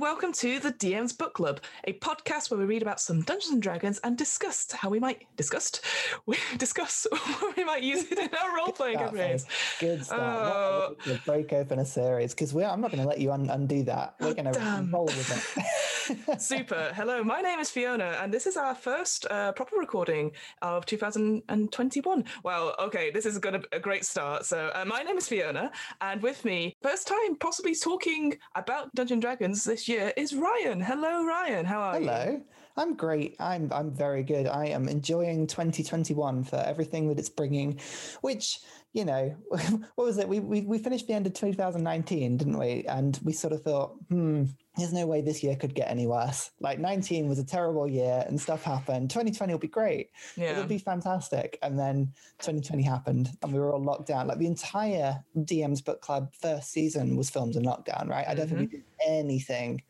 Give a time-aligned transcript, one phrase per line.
[0.00, 3.52] And welcome to the DM's Book Club, a podcast where we read about some Dungeons
[3.52, 5.78] and Dragons and discuss how we might discuss
[6.26, 9.44] we discuss what we might use it in our role playing campaigns.
[9.78, 10.96] Good stuff.
[11.04, 12.64] To uh, break open a series because we're.
[12.64, 14.14] I'm not going to let you un- undo that.
[14.20, 15.64] We're going to roll with it.
[16.38, 16.92] Super.
[16.94, 20.32] Hello, my name is Fiona, and this is our first uh, proper recording
[20.62, 22.24] of 2021.
[22.42, 24.44] Well, okay, this is going to be a great start.
[24.44, 25.70] So, uh, my name is Fiona,
[26.00, 30.80] and with me, first time possibly talking about Dungeon Dragons this year is Ryan.
[30.80, 31.64] Hello, Ryan.
[31.64, 32.06] How are you?
[32.06, 32.40] Hello.
[32.76, 33.36] I'm great.
[33.40, 34.46] I'm I'm very good.
[34.46, 37.78] I am enjoying 2021 for everything that it's bringing,
[38.22, 38.60] which
[38.92, 40.28] you know, what was it?
[40.28, 42.84] We we we finished the end of 2019, didn't we?
[42.88, 44.44] And we sort of thought, hmm,
[44.76, 46.50] there's no way this year could get any worse.
[46.60, 49.10] Like 19 was a terrible year, and stuff happened.
[49.10, 50.10] 2020 will be great.
[50.36, 50.52] Yeah.
[50.52, 51.58] It'll be fantastic.
[51.62, 54.26] And then 2020 happened, and we were all locked down.
[54.26, 58.26] Like the entire DM's book club first season was filmed in lockdown, right?
[58.26, 59.82] I don't think we did anything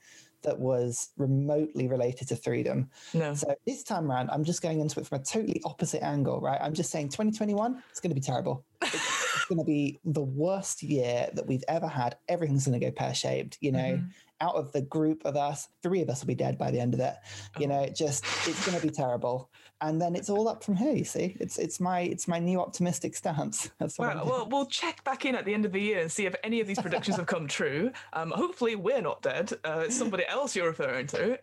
[0.42, 2.90] that was remotely related to freedom.
[3.14, 3.34] No.
[3.34, 6.60] So this time around, I'm just going into it from a totally opposite angle, right?
[6.60, 8.64] I'm just saying 2021, it's going to be terrible.
[8.82, 12.16] It's, it's going to be the worst year that we've ever had.
[12.28, 13.58] Everything's going to go pear shaped.
[13.60, 14.06] You know, mm-hmm.
[14.40, 16.94] out of the group of us, three of us will be dead by the end
[16.94, 17.14] of it.
[17.58, 17.68] You oh.
[17.68, 19.50] know, it just it's going to be terrible.
[19.82, 20.92] And then it's all up from here.
[20.92, 23.70] You see, it's it's my it's my new optimistic stance.
[23.78, 26.12] That's what Well, well, we'll check back in at the end of the year and
[26.12, 27.90] see if any of these predictions have come true.
[28.12, 29.52] Um, hopefully, we're not dead.
[29.64, 31.38] Uh, it's somebody else you're referring to.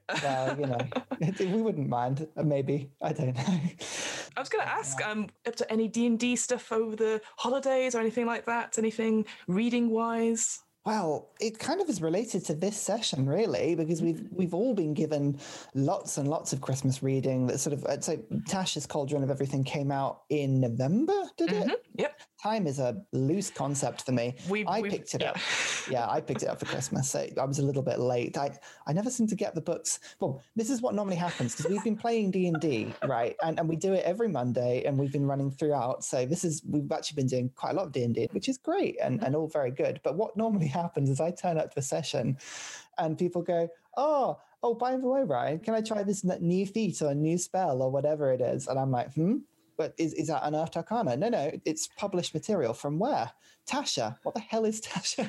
[0.58, 0.78] You know,
[1.40, 2.28] we wouldn't mind.
[2.38, 3.44] uh, Maybe I don't know.
[4.38, 7.22] I was going to ask, um, up to any D and D stuff over the
[7.38, 8.78] holidays or anything like that?
[8.78, 10.60] Anything reading wise?
[10.88, 14.38] Well, it kind of is related to this session, really, because we've mm-hmm.
[14.38, 15.38] we've all been given
[15.76, 17.46] lots and lots of Christmas reading.
[17.48, 21.52] That sort of, uh, I'd say, Tasha's Cauldron of Everything came out in November, did
[21.52, 21.64] it?
[21.66, 21.74] Mm-hmm.
[21.96, 22.22] Yep.
[22.42, 24.36] Time is a loose concept for me.
[24.48, 25.32] We've- I we've- picked it yeah.
[25.32, 25.38] up.
[25.90, 28.38] Yeah, I picked it up for Christmas, so I was a little bit late.
[28.38, 28.52] I
[28.86, 30.02] I never seem to get the books.
[30.20, 33.38] Well, this is what normally happens because we've been playing D and D, right?
[33.42, 36.04] And and we do it every Monday, and we've been running throughout.
[36.04, 38.50] So this is we've actually been doing quite a lot of D and D, which
[38.50, 40.02] is great and and all very good.
[40.04, 42.38] But what normally happens is I turn up to a session,
[42.98, 47.02] and people go, "Oh, oh, by the way, Ryan, can I try this new feat
[47.02, 49.38] or a new spell or whatever it is?" And I'm like, "Hmm."
[49.78, 51.16] But is, is that Unearthed Arcana?
[51.16, 53.32] No, no, it's published material from where?
[53.68, 54.18] Tasha.
[54.24, 55.28] What the hell is Tasha?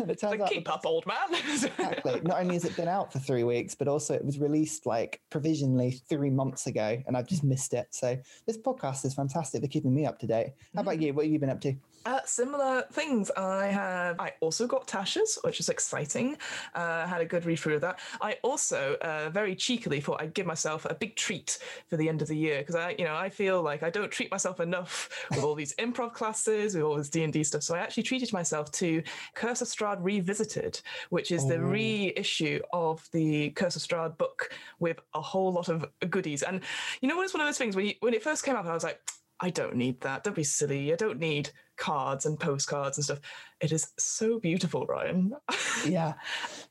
[0.10, 1.16] it turns Like, keep up, old man.
[1.30, 2.20] exactly.
[2.24, 5.20] Not only has it been out for three weeks, but also it was released like
[5.30, 7.88] provisionally three months ago, and I've just missed it.
[7.90, 9.60] So this podcast is fantastic.
[9.60, 10.54] They're keeping me up to date.
[10.74, 11.02] How about mm.
[11.02, 11.14] you?
[11.14, 11.74] What have you been up to?
[12.06, 13.32] Uh, similar things.
[13.36, 14.20] I have.
[14.20, 16.36] I also got Tasha's, which is exciting.
[16.72, 17.98] Uh, had a good read through of that.
[18.20, 21.58] I also uh, very cheekily thought I'd give myself a big treat
[21.88, 24.12] for the end of the year because I, you know, I feel like I don't
[24.12, 27.64] treat myself enough with all these improv classes, with all this D and D stuff.
[27.64, 29.02] So I actually treated myself to
[29.34, 30.80] Curse of Strahd Revisited,
[31.10, 35.84] which is the reissue of the Curse of Strahd book with a whole lot of
[36.08, 36.44] goodies.
[36.44, 36.60] And
[37.00, 38.74] you know, it's one of those things when you, when it first came out, I
[38.74, 39.00] was like.
[39.38, 40.24] I don't need that.
[40.24, 40.94] Don't be silly.
[40.94, 43.20] I don't need cards and postcards and stuff.
[43.60, 45.34] It is so beautiful, Ryan.
[45.86, 46.14] yeah,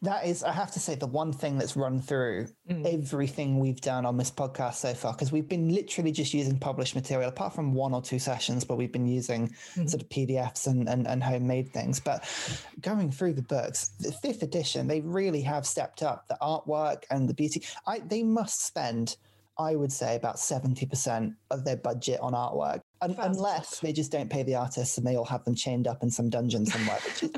[0.03, 2.85] that is, I have to say, the one thing that's run through mm.
[2.85, 6.93] everything we've done on this podcast so far, because we've been literally just using published
[6.93, 9.87] material, apart from one or two sessions where we've been using mm-hmm.
[9.87, 11.99] sort of PDFs and, and, and homemade things.
[11.99, 12.23] But
[12.81, 17.27] going through the books, the fifth edition, they really have stepped up the artwork and
[17.27, 17.63] the beauty.
[17.87, 19.17] I, they must spend.
[19.57, 22.81] I would say about 70% of their budget on artwork.
[23.05, 26.01] Un- unless they just don't pay the artists and they all have them chained up
[26.01, 27.31] in some dungeon somewhere, which is,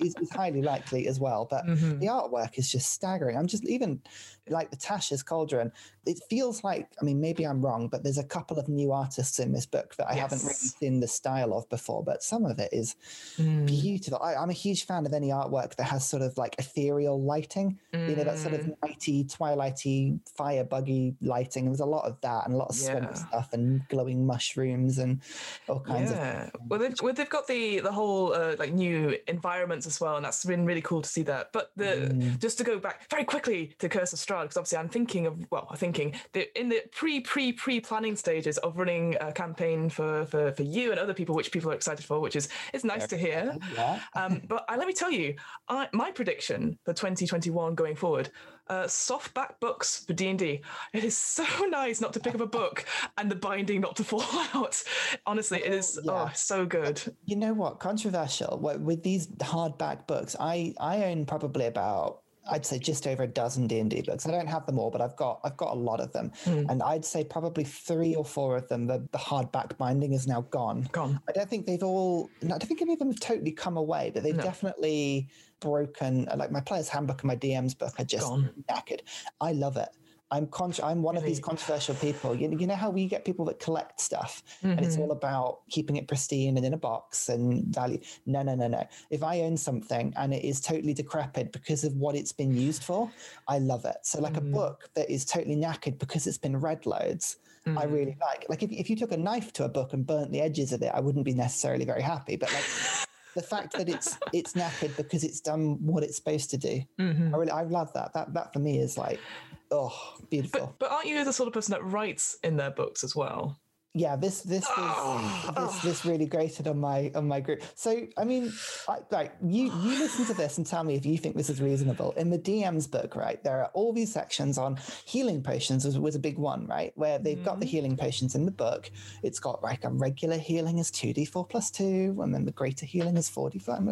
[0.00, 1.44] is, is highly likely as well.
[1.50, 1.98] But Mhm.
[1.98, 3.36] the artwork is just staggering.
[3.36, 4.00] I'm just even
[4.48, 5.72] like the Tasha's Cauldron.
[6.08, 9.38] It feels like, I mean, maybe I'm wrong, but there's a couple of new artists
[9.38, 12.58] in this book that I haven't really seen the style of before, but some of
[12.58, 12.96] it is
[13.38, 13.66] Mm.
[13.66, 14.18] beautiful.
[14.22, 17.78] I, I'm a huge fan of any artwork that has sort of like ethereal lighting,
[18.06, 18.74] you know, that sort of Mm.
[18.82, 21.66] nighty, twilighty, fire buggy lighting.
[21.66, 23.14] There's a lot of that and a lot of swamp Yeah.
[23.16, 25.22] stuff and glowing mushrooms and
[25.68, 26.44] all kinds yeah.
[26.54, 30.16] of Well, they've, well, they've got the the whole uh, like new environments as well,
[30.16, 31.52] and that's been really cool to see that.
[31.52, 32.38] But the Mm.
[32.40, 35.46] just to go back very quickly to Curse of Strahd, because obviously I'm thinking of
[35.50, 39.90] well, I'm thinking that in the pre pre pre planning stages of running a campaign
[39.90, 42.84] for for for you and other people, which people are excited for, which is it's
[42.84, 43.56] nice to hear.
[43.74, 44.00] Yeah.
[44.14, 45.34] Um, but I, let me tell you,
[45.68, 48.30] I, my prediction for 2021 going forward,
[48.68, 50.62] uh, softback books for D&D.
[50.92, 52.84] It is so nice not to pick up a book
[53.16, 54.24] and the binding not to fall
[54.54, 54.82] out.
[55.26, 56.12] Honestly, it is Yeah.
[56.12, 57.02] oh so good.
[57.24, 57.80] You know what?
[57.80, 58.58] Controversial.
[58.58, 63.66] With these hardback books, I I own probably about I'd say just over a dozen
[63.66, 64.26] D and D books.
[64.26, 66.66] I don't have them all, but I've got I've got a lot of them, Mm.
[66.70, 68.86] and I'd say probably three or four of them.
[68.86, 70.88] The, the hardback binding is now gone.
[70.92, 71.20] Gone.
[71.28, 72.30] I don't think they've all.
[72.42, 74.42] I don't think any of them have totally come away, but they've No.
[74.42, 75.28] definitely
[75.60, 76.28] broken.
[76.36, 78.50] Like my player's handbook and my DM's book are just Gone.
[78.70, 79.00] knackered.
[79.40, 79.88] I love it.
[80.30, 82.34] I'm con- I'm one of these controversial people.
[82.34, 85.00] You, you know how we get people that collect stuff, and it's Mhm.
[85.00, 87.98] all about keeping it pristine and in a box and value.
[88.26, 88.84] No, no, no, no.
[89.10, 92.84] If I own something and it is totally decrepit because of what it's been used
[92.84, 93.10] for,
[93.46, 93.96] I love it.
[94.02, 94.48] So like Mm.
[94.48, 97.36] a book that is totally knackered because it's been read loads,
[97.66, 97.92] I Mm.
[97.92, 98.44] really like.
[98.50, 100.82] Like if, if you took a knife to a book and burnt the edges of
[100.82, 102.36] it, I wouldn't be necessarily very happy.
[102.36, 102.64] But like
[103.34, 106.82] the fact that it's it's knackered because it's done what it's supposed to do.
[106.98, 107.32] Mhm.
[107.32, 108.12] I really I love that.
[108.12, 109.20] That that for me is like
[109.70, 110.74] oh beautiful.
[110.78, 113.58] But but aren't you the sort of person that writes in their books as well?
[113.94, 117.62] yeah, this this is Oh, this, this really grated on my on my group.
[117.74, 118.52] So I mean,
[118.86, 121.60] I, like you you listen to this and tell me if you think this is
[121.60, 122.12] reasonable.
[122.12, 126.14] In the DM's book, right, there are all these sections on healing potions was, was
[126.14, 127.70] a big one, right, where they've got the Mhm.
[127.70, 128.90] healing potions in the book.
[129.22, 132.52] It's got like a regular healing is two d four plus two, and then the
[132.52, 133.82] greater healing is forty five,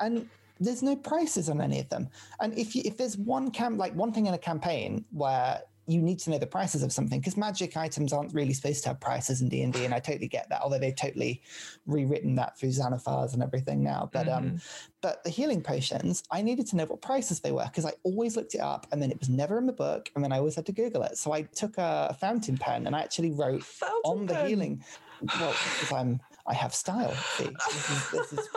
[0.00, 0.30] and
[0.64, 2.08] there's no prices on any of them.
[2.40, 6.00] And if you if there's one camp like one thing in a campaign where you
[6.00, 9.00] need to know the prices of something because magic items aren't really supposed to have
[9.00, 11.42] prices in D&D and I totally get that although they've totally
[11.86, 14.08] rewritten that through Xanathar's and everything now.
[14.12, 14.60] But um
[15.00, 18.36] but the healing potions I needed to know what prices they were because I always
[18.36, 20.54] looked it up and then it was never in the book and then I always
[20.54, 21.18] had to google it.
[21.18, 24.84] So I took a fountain pen and I actually wrote Fountain on the healing
[25.40, 28.48] well because I'm I have style see this is, this is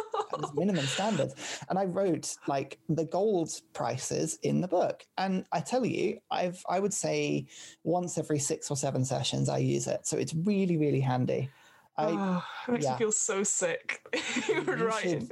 [0.43, 1.35] as minimum standards.
[1.69, 5.05] And I wrote like the gold prices in the book.
[5.17, 7.47] And I tell you, I've I would say
[7.83, 10.05] once every six or seven sessions I use it.
[10.05, 11.49] So it's really, really handy.
[11.97, 12.91] I oh, it makes yeah.
[12.93, 14.01] me feel so sick.
[14.47, 15.01] you right.
[15.01, 15.31] should-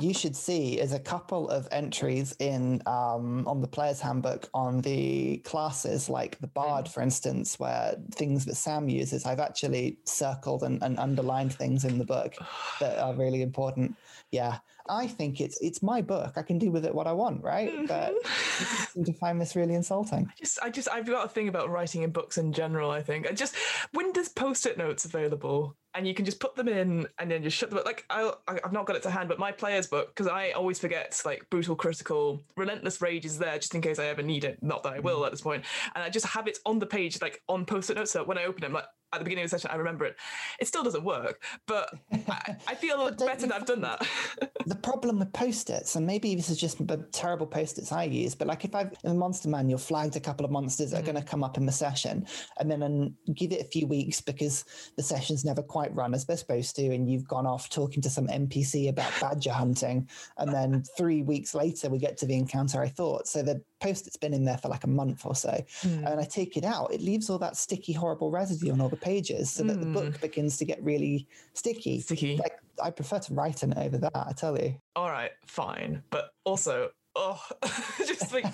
[0.00, 4.80] you should see is a couple of entries in um, on the player's handbook on
[4.80, 9.24] the classes, like the bard, for instance, where things that Sam uses.
[9.24, 12.34] I've actually circled and, and underlined things in the book
[12.80, 13.96] that are really important.
[14.30, 14.58] Yeah,
[14.88, 16.34] I think it's it's my book.
[16.36, 17.72] I can do with it what I want, right?
[17.72, 17.86] Mm-hmm.
[17.86, 20.26] But just seem to find this really insulting.
[20.30, 22.90] I just I just I've got a thing about writing in books in general.
[22.90, 23.54] I think I just
[23.92, 27.56] when there's post-it notes available and you can just put them in and then just
[27.56, 27.80] shut them.
[27.84, 30.78] Like I I've not got it to hand, but my player's book because I always
[30.78, 34.58] forget like brutal, critical, relentless rage is there just in case I ever need it.
[34.62, 35.26] Not that I will mm-hmm.
[35.26, 35.64] at this point,
[35.94, 38.10] and I just have it on the page like on post-it notes.
[38.10, 38.84] So when I open it, I'm like
[39.14, 40.16] at the beginning of the session, I remember it.
[40.58, 41.94] It still doesn't work, but
[42.28, 44.06] I, I feel But don't better that I've done that.
[44.66, 48.48] the problem with post-its, and maybe this is just the terrible post-its I use, but
[48.48, 51.16] like if I've in the monster manual flagged a couple of monsters that are going
[51.16, 52.26] to come up in the session,
[52.58, 54.64] and then um, give it a few weeks because
[54.96, 58.10] the session's never quite run as they're supposed to, and you've gone off talking to
[58.10, 60.08] some NPC about badger hunting,
[60.38, 63.26] and then three weeks later we get to the encounter I thought.
[63.26, 66.56] So the post-it's been in there for like a month or so, and I take
[66.56, 69.78] it out, it leaves all that sticky, horrible residue on all the pages, so that
[69.78, 69.92] the hmm.
[69.92, 72.00] book begins to get really sticky.
[72.00, 72.36] Sticky.
[72.38, 74.12] Like I prefer to write in it over that.
[74.14, 74.74] I tell you.
[74.96, 76.02] all right, fine.
[76.10, 77.40] But also, oh,
[77.98, 78.46] just like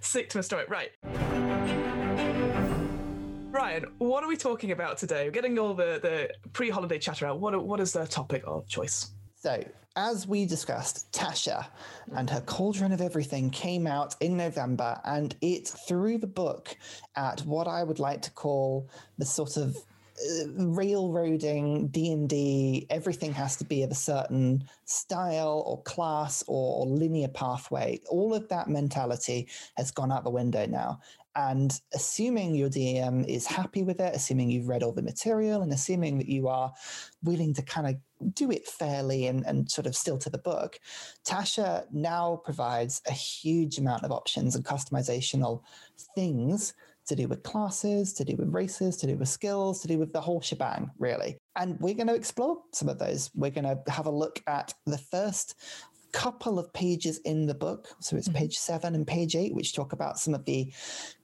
[0.00, 0.68] sick to my stomach.
[0.68, 0.90] Right.
[3.50, 5.24] Ryan, what are we talking about today?
[5.24, 7.40] We're getting all the, the pre holiday chatter out.
[7.40, 9.12] What, what is the topic of choice?
[9.34, 9.64] So,
[9.98, 11.66] as we discussed, Tasha
[12.14, 16.76] and her Cauldron of Everything came out in November, and it threw the book
[17.16, 22.86] at what I would like to call the sort of uh, railroading D&D.
[22.90, 28.00] Everything has to be of a certain style or class or, or linear pathway.
[28.08, 31.00] All of that mentality has gone out the window now.
[31.38, 35.72] And assuming your DM is happy with it, assuming you've read all the material, and
[35.72, 36.72] assuming that you are
[37.22, 40.80] willing to kind of do it fairly and, and sort of still to the book,
[41.24, 45.62] Tasha now provides a huge amount of options and customizational
[46.16, 46.74] things
[47.06, 50.12] to do with classes, to do with races, to do with skills, to do with
[50.12, 51.38] the whole shebang, really.
[51.54, 53.30] And we're going to explore some of those.
[53.36, 55.54] We're going to have a look at the first
[56.12, 57.88] couple of pages in the book.
[58.00, 58.38] So it's mm-hmm.
[58.38, 60.72] page seven and page eight, which talk about some of the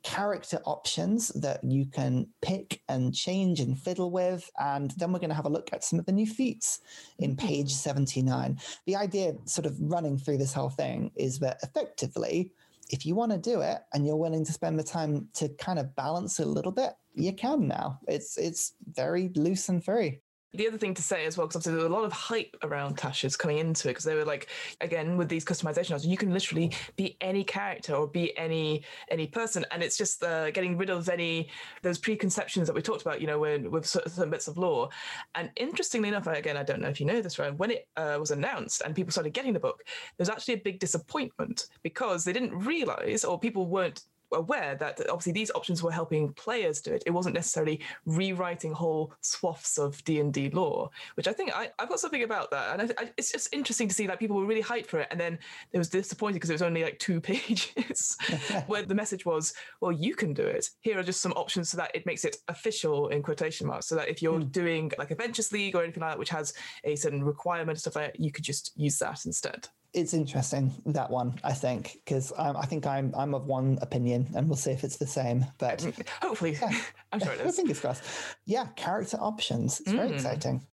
[0.03, 4.51] character options that you can pick and change and fiddle with.
[4.59, 6.81] And then we're going to have a look at some of the new feats
[7.19, 7.47] in mm-hmm.
[7.47, 8.59] page 79.
[8.87, 12.53] The idea, sort of running through this whole thing, is that effectively,
[12.91, 15.79] if you want to do it and you're willing to spend the time to kind
[15.79, 18.01] of balance it a little bit, you can now.
[18.09, 20.21] It's it's very loose and free.
[20.55, 22.57] The other thing to say as well, because obviously there was a lot of hype
[22.63, 24.49] around Tasha's coming into it, because they were like,
[24.81, 29.27] again, with these customization options, you can literally be any character or be any any
[29.27, 31.49] person, and it's just uh, getting rid of any
[31.83, 34.89] those preconceptions that we talked about, you know, when with certain bits of lore.
[35.35, 38.17] And interestingly enough, again, I don't know if you know this, Ryan, when it uh,
[38.21, 42.25] was announced and people started getting the book, there was actually a big disappointment because
[42.25, 44.03] they didn't realize, or people weren't
[44.35, 47.03] aware that obviously these options were helping players do it.
[47.07, 51.71] It wasn't necessarily rewriting whole swaths of D and D lore, which I think I,
[51.79, 54.37] have got something about that, and I, I, it's just interesting to see that people
[54.37, 55.39] were really hyped for it, and then
[55.73, 58.17] it was disappointed because it was only like two pages,
[58.67, 60.71] where the message was, "Well, you can do it.
[60.81, 63.95] Here are just some options so that it makes it official in quotation marks, so
[63.97, 64.53] that if you're mm.
[64.53, 67.97] doing like Adventures League or anything like that, which has a certain requirement and stuff
[67.97, 72.33] like that, you could just use that instead." It's interesting that one I think because
[72.37, 75.47] I think I'm I'm of one opinion and we'll see if it's the same.
[75.59, 76.77] But mm, hopefully, yeah.
[77.13, 77.57] I'm sure it is.
[77.57, 78.03] Fingers crossed.
[78.45, 79.81] Yeah, character options.
[79.81, 79.97] It's mm.
[79.97, 80.67] very exciting.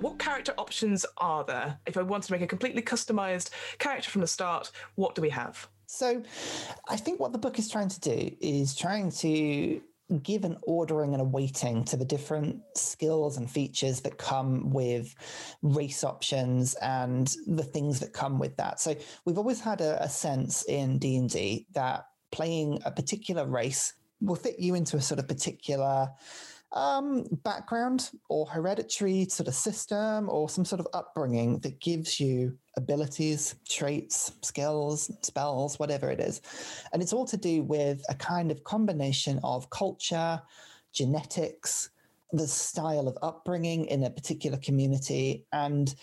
[0.00, 1.78] What character options are there?
[1.86, 5.30] If I want to make a completely customized character from the start, what do we
[5.30, 5.68] have?
[5.86, 6.22] So,
[6.88, 9.82] I think what the book is trying to do is trying to
[10.18, 15.14] give an ordering and a weighting to the different skills and features that come with
[15.62, 18.80] race options and the things that come with that.
[18.80, 23.46] So we've always had a, a sense in D and D that playing a particular
[23.46, 26.08] race will fit you into a sort of particular
[26.72, 32.56] um, background or hereditary sort of system or some sort of upbringing that gives you
[32.76, 36.40] abilities, traits, skills, spells, whatever it is.
[36.92, 40.40] And it's all to do with a kind of combination of culture,
[40.92, 41.90] genetics,
[42.32, 45.94] the style of upbringing in a particular community, and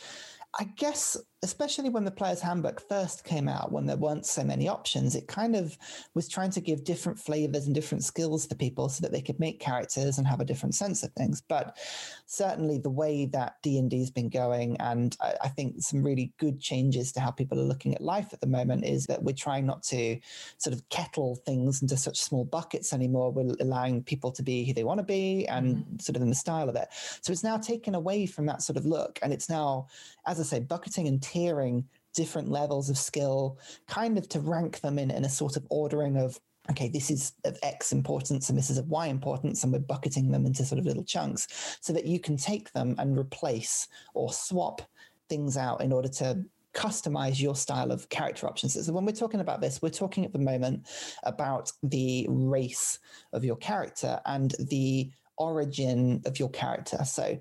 [0.60, 4.68] I guess especially when the player's handbook first came out, when there weren't so many
[4.68, 5.78] options, it kind of
[6.14, 9.40] was trying to give different flavors and different skills to people so that they could
[9.40, 11.42] make characters and have a different sense of things.
[11.42, 11.78] But
[12.26, 16.60] certainly the way that D&D has been going, and I, I think some really good
[16.60, 19.66] changes to how people are looking at life at the moment is that we're trying
[19.66, 20.20] not to
[20.58, 23.32] sort of kettle things into such small buckets anymore.
[23.32, 26.00] We're allowing people to be who they want to be and mm-hmm.
[26.00, 26.90] sort of in the style of it.
[27.22, 29.20] So it's now taken away from that sort of look.
[29.22, 29.88] And it's now,
[30.28, 31.84] as I say, bucketing and tiering
[32.14, 33.58] different levels of skill,
[33.88, 37.34] kind of to rank them in, in a sort of ordering of okay, this is
[37.46, 40.78] of X importance and this is of Y importance, and we're bucketing them into sort
[40.78, 44.82] of little chunks so that you can take them and replace or swap
[45.30, 46.44] things out in order to
[46.74, 48.86] customize your style of character options.
[48.86, 50.88] So when we're talking about this, we're talking at the moment
[51.24, 53.00] about the race
[53.34, 57.04] of your character and the origin of your character.
[57.06, 57.40] So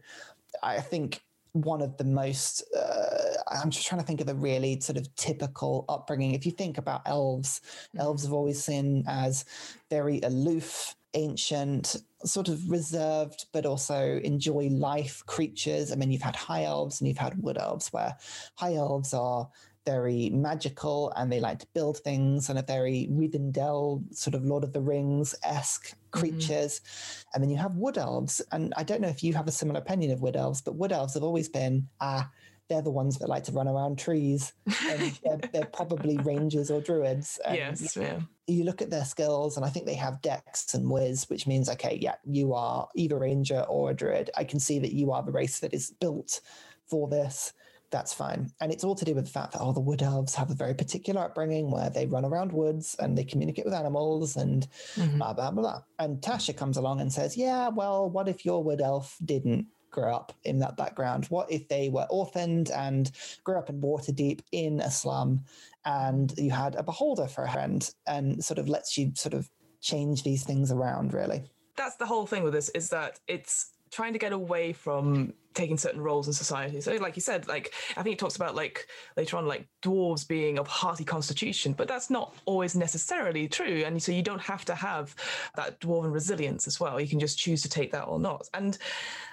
[0.62, 1.20] I think
[1.52, 5.14] one of the most uh, i'm just trying to think of a really sort of
[5.16, 8.00] typical upbringing if you think about elves mm-hmm.
[8.00, 9.44] elves have always seen as
[9.90, 16.36] very aloof ancient sort of reserved but also enjoy life creatures i mean you've had
[16.36, 18.14] high elves and you've had wood elves where
[18.56, 19.48] high elves are
[19.88, 24.62] very magical and they like to build things and a very Rivendell, sort of Lord
[24.62, 25.94] of the Rings esque.
[26.10, 26.80] Creatures.
[26.80, 27.28] Mm-hmm.
[27.34, 28.40] And then you have wood elves.
[28.52, 30.92] And I don't know if you have a similar opinion of wood elves, but wood
[30.92, 32.30] elves have always been, ah,
[32.68, 34.52] they're the ones that like to run around trees.
[34.88, 37.40] And they're, they're, probably rangers or druids.
[37.44, 38.20] And yes, yeah.
[38.46, 41.68] You look at their skills, and I think they have dex and Wis, which means,
[41.68, 44.30] okay, yeah, you are either ranger or a druid.
[44.36, 46.40] I can see that you are the race that is built
[46.86, 47.52] for this
[47.90, 48.50] that's fine.
[48.60, 50.54] And it's all to do with the fact that, oh, the wood elves have a
[50.54, 55.18] very particular upbringing where they run around woods and they communicate with animals and mm-hmm.
[55.18, 55.82] blah, blah, blah.
[55.98, 60.14] And Tasha comes along and says, yeah, well, what if your wood elf didn't grow
[60.14, 61.26] up in that background?
[61.26, 63.10] What if they were orphaned and
[63.44, 65.44] grew up in Waterdeep in a slum
[65.84, 69.48] and you had a beholder for a friend and sort of lets you sort of
[69.80, 71.44] change these things around, really?
[71.76, 75.76] That's the whole thing with this is that it's trying to get away from taking
[75.76, 76.80] certain roles in society.
[76.80, 78.86] So, like you said, like I think it talks about like
[79.16, 83.82] later on, like dwarves being of hearty constitution, but that's not always necessarily true.
[83.84, 85.14] And so you don't have to have
[85.56, 87.00] that dwarven resilience as well.
[87.00, 88.48] You can just choose to take that or not.
[88.54, 88.78] And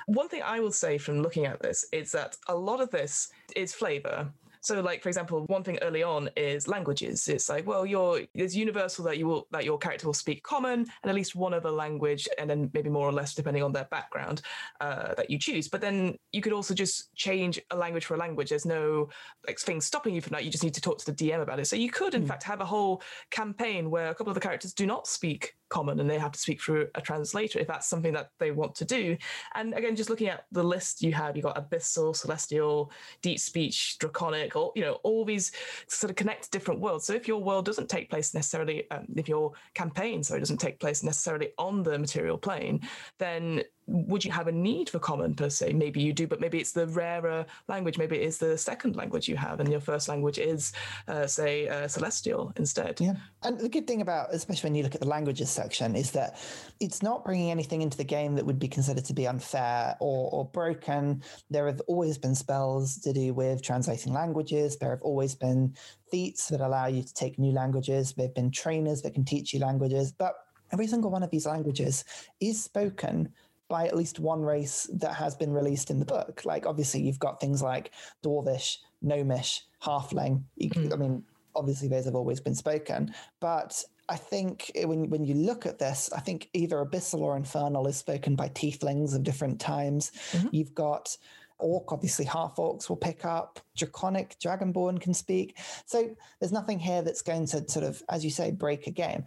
[0.08, 3.30] one thing I will say from looking at this is that a lot of this
[3.56, 4.28] is flavor.
[4.66, 7.28] So, like for example, one thing early on is languages.
[7.28, 10.80] It's like, well, you're it's universal that you will that your character will speak common
[10.80, 13.86] and at least one other language, and then maybe more or less depending on their
[13.86, 14.42] background
[14.82, 15.68] uh, that you choose.
[15.68, 18.50] But then you could also just change a language for a language.
[18.50, 19.10] There's no
[19.46, 20.44] like thing stopping you from that.
[20.44, 21.66] You just need to talk to the DM about it.
[21.66, 22.28] So you could, in mm.
[22.28, 26.00] fact, have a whole campaign where a couple of the characters do not speak common
[26.00, 28.86] and they have to speak through a translator if that's something that they want to
[28.86, 29.18] do.
[29.56, 32.92] And again, just looking at the list you have, you've got abyssal, celestial,
[33.22, 35.52] deep speech, draconic, all you know, all these
[35.88, 37.06] sort of connect different worlds.
[37.06, 40.80] So if your world doesn't take place necessarily, um, if your campaign, sorry, doesn't take
[40.80, 42.82] place necessarily on the material plane,
[43.20, 45.74] then would you have a need for common per se?
[45.74, 47.98] Maybe you do, but maybe it's the rarer language.
[47.98, 50.74] Maybe it is the second language you have, and your first language is,
[51.08, 53.00] uh, say, uh, Celestial instead.
[53.00, 53.14] Yeah.
[53.44, 56.38] And the good thing about, especially when you look at the languages section, is that
[56.80, 60.30] it's not bringing anything into the game that would be considered to be unfair or,
[60.32, 61.22] or broken.
[61.50, 64.78] There have always been spells to do with translating languages.
[64.78, 65.76] There have always been
[66.10, 68.14] feats that allow you to take new languages.
[68.14, 70.12] There have been trainers that can teach you languages.
[70.12, 70.36] But
[70.72, 72.04] every single one of these languages
[72.40, 73.32] is spoken
[73.68, 76.44] by at least one race that has been released in the book.
[76.46, 77.92] Like obviously you've got things like
[78.24, 80.44] Dwarvish, Gnomish, Halfling.
[80.62, 80.94] Mm.
[80.94, 81.24] I mean,
[81.56, 86.12] obviously those have always been spoken, but I think when when you look at this,
[86.16, 90.12] I think either Abyssal or Infernal is spoken by Tieflings of different times.
[90.32, 90.48] Mm-hmm.
[90.52, 91.18] You've got
[91.58, 93.60] Orc, obviously half orcs will pick up.
[93.78, 95.58] Draconic, Dragonborn can speak.
[95.86, 99.24] So there's nothing here that's going to sort of, as you say, break a game.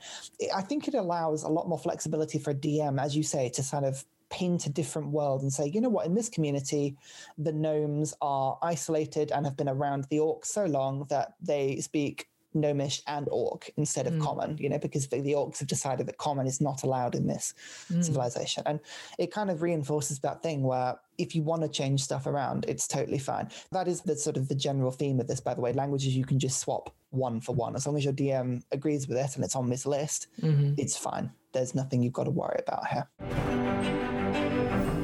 [0.54, 3.62] I think it allows a lot more flexibility for a DM, as you say, to
[3.62, 6.96] sort of paint a different world and say, you know what, in this community,
[7.36, 12.28] the gnomes are isolated and have been around the orcs so long that they speak
[12.54, 14.22] gnomish and orc instead of mm.
[14.22, 17.26] common you know because the, the, orcs have decided that common is not allowed in
[17.26, 17.54] this
[17.92, 18.02] mm.
[18.04, 18.62] civilization.
[18.66, 18.80] And
[19.18, 22.86] it kind of reinforces that thing where if you want to change stuff around it's
[22.86, 23.50] totally fine.
[23.72, 25.72] That is the sort of the general theme of this by the way.
[25.72, 27.74] Languages you can just swap one for one.
[27.74, 30.74] As long as your dm agrees with it and it's on this list mm-hmm.
[30.76, 31.30] it's fine.
[31.52, 34.07] There's nothing you've got to worry about here
[34.58, 34.97] Thank you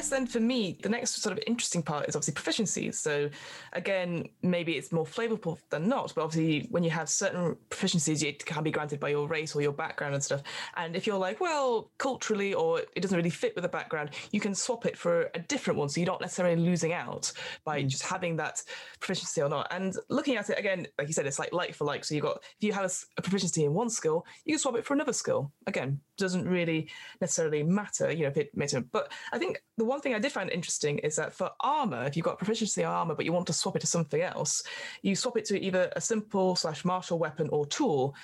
[0.00, 2.94] guess then for me, the next sort of interesting part is obviously proficiencies.
[2.94, 3.28] So
[3.74, 8.46] again, maybe it's more flavorful than not, but obviously when you have certain proficiencies, it
[8.46, 10.42] can be granted by your race or your background and stuff.
[10.76, 14.40] And if you're like, well, culturally or it doesn't really fit with the background, you
[14.40, 15.90] can swap it for a different one.
[15.90, 17.30] So you're not necessarily losing out
[17.66, 17.86] by mm.
[17.86, 18.62] just having that
[19.00, 19.66] proficiency or not.
[19.70, 22.06] And looking at it again, like you said, it's like like for like.
[22.06, 24.86] So you've got if you have a, proficiency in one skill, you can swap it
[24.86, 25.52] for another skill.
[25.66, 26.88] Again, doesn't really
[27.20, 28.84] necessarily matter, you know, if it makes it.
[28.92, 32.16] But I think the one thing I did find interesting is that for armor, if
[32.16, 34.62] you've got proficiency in armor, but you want to swap it to something else,
[35.02, 38.14] you swap it to either a simple slash martial weapon or tool.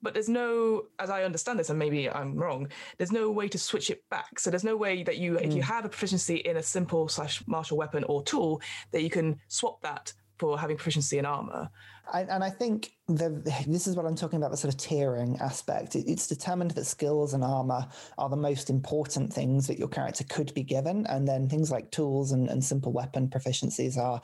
[0.00, 2.66] But there's no, as I understand this, and maybe I'm wrong,
[2.96, 4.40] there's no way to switch it back.
[4.40, 5.42] So there's no way that you, mm.
[5.42, 5.72] if you hmm.
[5.72, 9.82] have a proficiency in a simple slash martial weapon or tool, that you can swap
[9.82, 11.70] that for having proficiency in armor.
[12.12, 13.28] I, and I think the,
[13.68, 15.94] this is what I'm talking about the sort of tiering aspect.
[15.94, 17.86] It, it's determined that skills and armor
[18.18, 21.92] are the most important things that your character could be given, and then things like
[21.92, 24.20] tools and, and simple weapon proficiencies are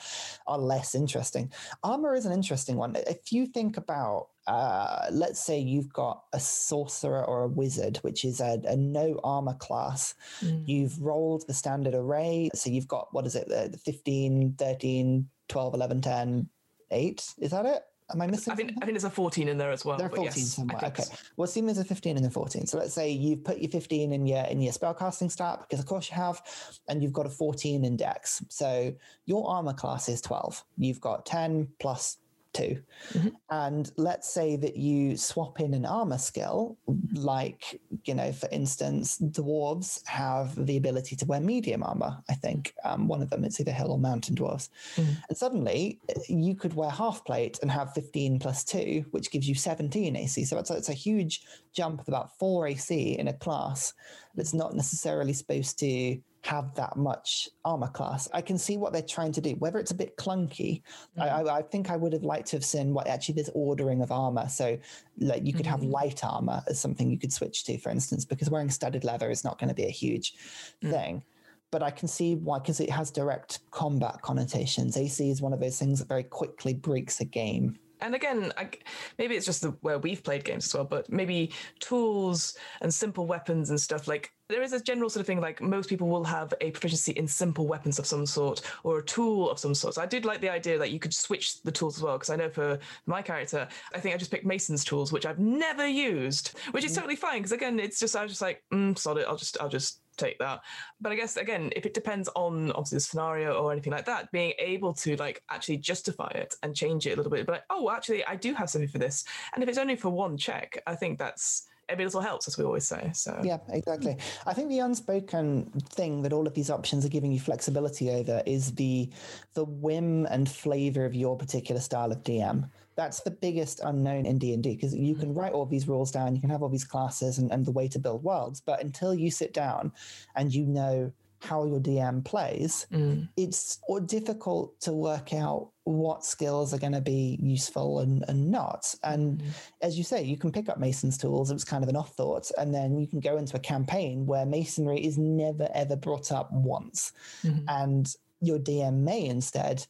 [0.49, 1.53] are less interesting.
[1.85, 2.97] Armor is an interesting one.
[2.97, 8.25] If you think about uh, let's say you've got a sorcerer or a wizard, which
[8.25, 10.14] is a, a no armor class.
[10.40, 10.66] Mm.
[10.66, 12.49] You've rolled the standard array.
[12.55, 16.49] So you've got, what is it, the 15, 13, 12, 11, 10,
[16.91, 17.35] 8.
[17.39, 17.83] Is that it?
[18.11, 18.53] Am I missing?
[18.53, 19.99] I think, I think there's a 14 in there as well.
[19.99, 20.83] There are 14 yes, somewhere.
[20.83, 21.03] Okay.
[21.03, 21.15] So.
[21.37, 22.67] Well, assume there's a 15 and a 14.
[22.67, 25.87] So let's say you've put your 15 in your in your spellcasting stat because of
[25.87, 26.41] course you have,
[26.89, 28.43] and you've got a 14 in Dex.
[28.49, 28.95] So
[29.27, 30.65] your armor class is 12.
[30.79, 32.17] You've got 10 plus
[32.55, 32.83] 2
[33.13, 33.29] mm-hmm.
[33.51, 36.79] And let's say that you swap in an armor skill,
[37.13, 42.75] like, you know, for instance, dwarves have the ability to wear medium armor, I think.
[42.85, 44.69] Um, one of them, it's either hill or mountain dwarves.
[44.97, 45.13] Mm-hmm.
[45.29, 49.55] And suddenly you could wear half plate and have 15 plus 2, which gives you
[49.55, 50.45] 17 AC.
[50.45, 53.93] So it's, it's a huge jump of about 4 AC in a class
[54.35, 58.29] that's not necessarily supposed to have that much armor class.
[58.33, 59.51] I can see what they're trying to do.
[59.53, 60.83] Whether it's a bit clunky,
[61.18, 61.22] mm-hmm.
[61.22, 64.12] I, I, think I would have liked to have seen what actually there's ordering of
[64.12, 64.48] armor.
[64.48, 64.79] So,
[65.18, 65.70] like you could mm-hmm.
[65.70, 69.31] have light armor as something you could switch to, for instance, because wearing studded leather
[69.31, 70.35] is not going to be a huge
[70.83, 70.90] mm-hmm.
[70.90, 71.24] thing.
[71.70, 74.96] But I can see why, because it has direct combat connotations.
[74.96, 78.70] AC is one of those things that very quickly breaks a game and again, I,
[79.18, 83.27] maybe it's just the, where we've played games as well, but maybe tools and simple
[83.27, 86.25] weapons and stuff like there is a general sort of thing like most people will
[86.25, 89.95] have a proficiency in simple weapons of some sort or a tool of some sort.
[89.95, 92.31] So I did like the idea that you could switch the tools as well because
[92.31, 95.87] I know for my character, I think I just picked Mason's tools, which I've never
[95.87, 96.97] used, which is mm.
[96.97, 99.27] totally fine because again, it's just I was just like, mm, solid.
[99.27, 100.61] I'll just I'll just take that.
[101.01, 104.33] But I guess again, if it depends on obviously the scenario or anything like that,
[104.33, 107.65] being able to like actually justify it and change it a little bit, but like,
[107.69, 110.83] oh, actually, I do have something for this, and if it's only for one check,
[110.87, 113.11] I think that's every little helps, as we always say.
[113.14, 114.16] So yeah, exactly.
[114.46, 118.42] I think the unspoken thing that all of these options are giving you flexibility over
[118.46, 119.11] is the
[119.55, 122.68] the whim and flavor of your particular style of DM.
[122.96, 126.11] That's the biggest unknown in D and D because you can write all these rules
[126.11, 128.83] down, you can have all these classes and, and the way to build worlds, but
[128.83, 129.92] until you sit down
[130.35, 133.29] and you know how your DM plays, Mm.
[133.37, 138.51] it's or difficult to work out what skills are going to be useful and, and
[138.51, 138.94] not.
[139.03, 139.46] And Mm.
[139.81, 141.51] as you say, you can pick up Mason's tools.
[141.51, 142.51] It was kind of an off thought.
[142.59, 146.53] And then you can go into a campaign where Masonry is never, ever brought up
[146.53, 147.12] once.
[147.42, 147.64] Mhm.
[147.68, 149.87] And your DM may instead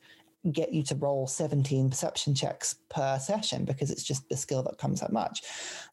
[0.52, 4.78] get you to roll 17 perception checks per session because it's just the skill that
[4.78, 5.42] comes that much.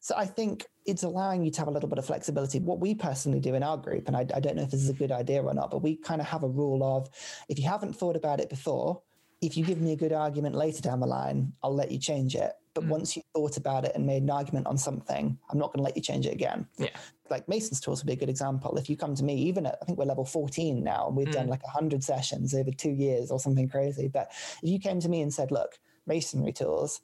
[0.00, 2.58] So I think it's allowing you to have a little bit of flexibility.
[2.58, 4.88] What we personally do in our group, and I, I don't know if this is
[4.88, 7.08] a good idea or not, but we kind of have a rule of
[7.48, 9.02] if you haven't thought about it before,
[9.42, 12.34] if you give me a good argument later down the line, I'll let you change
[12.34, 12.52] it.
[12.74, 12.88] But Mm.
[12.88, 15.82] once you thought about it and made an argument on something, I'm not going to
[15.84, 16.66] let you change it again.
[16.78, 16.88] Yeah.
[17.30, 18.76] Like Mason's tools would be a good example.
[18.76, 21.30] If you come to me, even at, I think we're level 14 now, and we've
[21.30, 21.50] done Mm.
[21.50, 24.08] like 100 sessions over two years or something crazy.
[24.08, 24.30] But
[24.62, 27.00] if you came to me and said, look, masonry tools,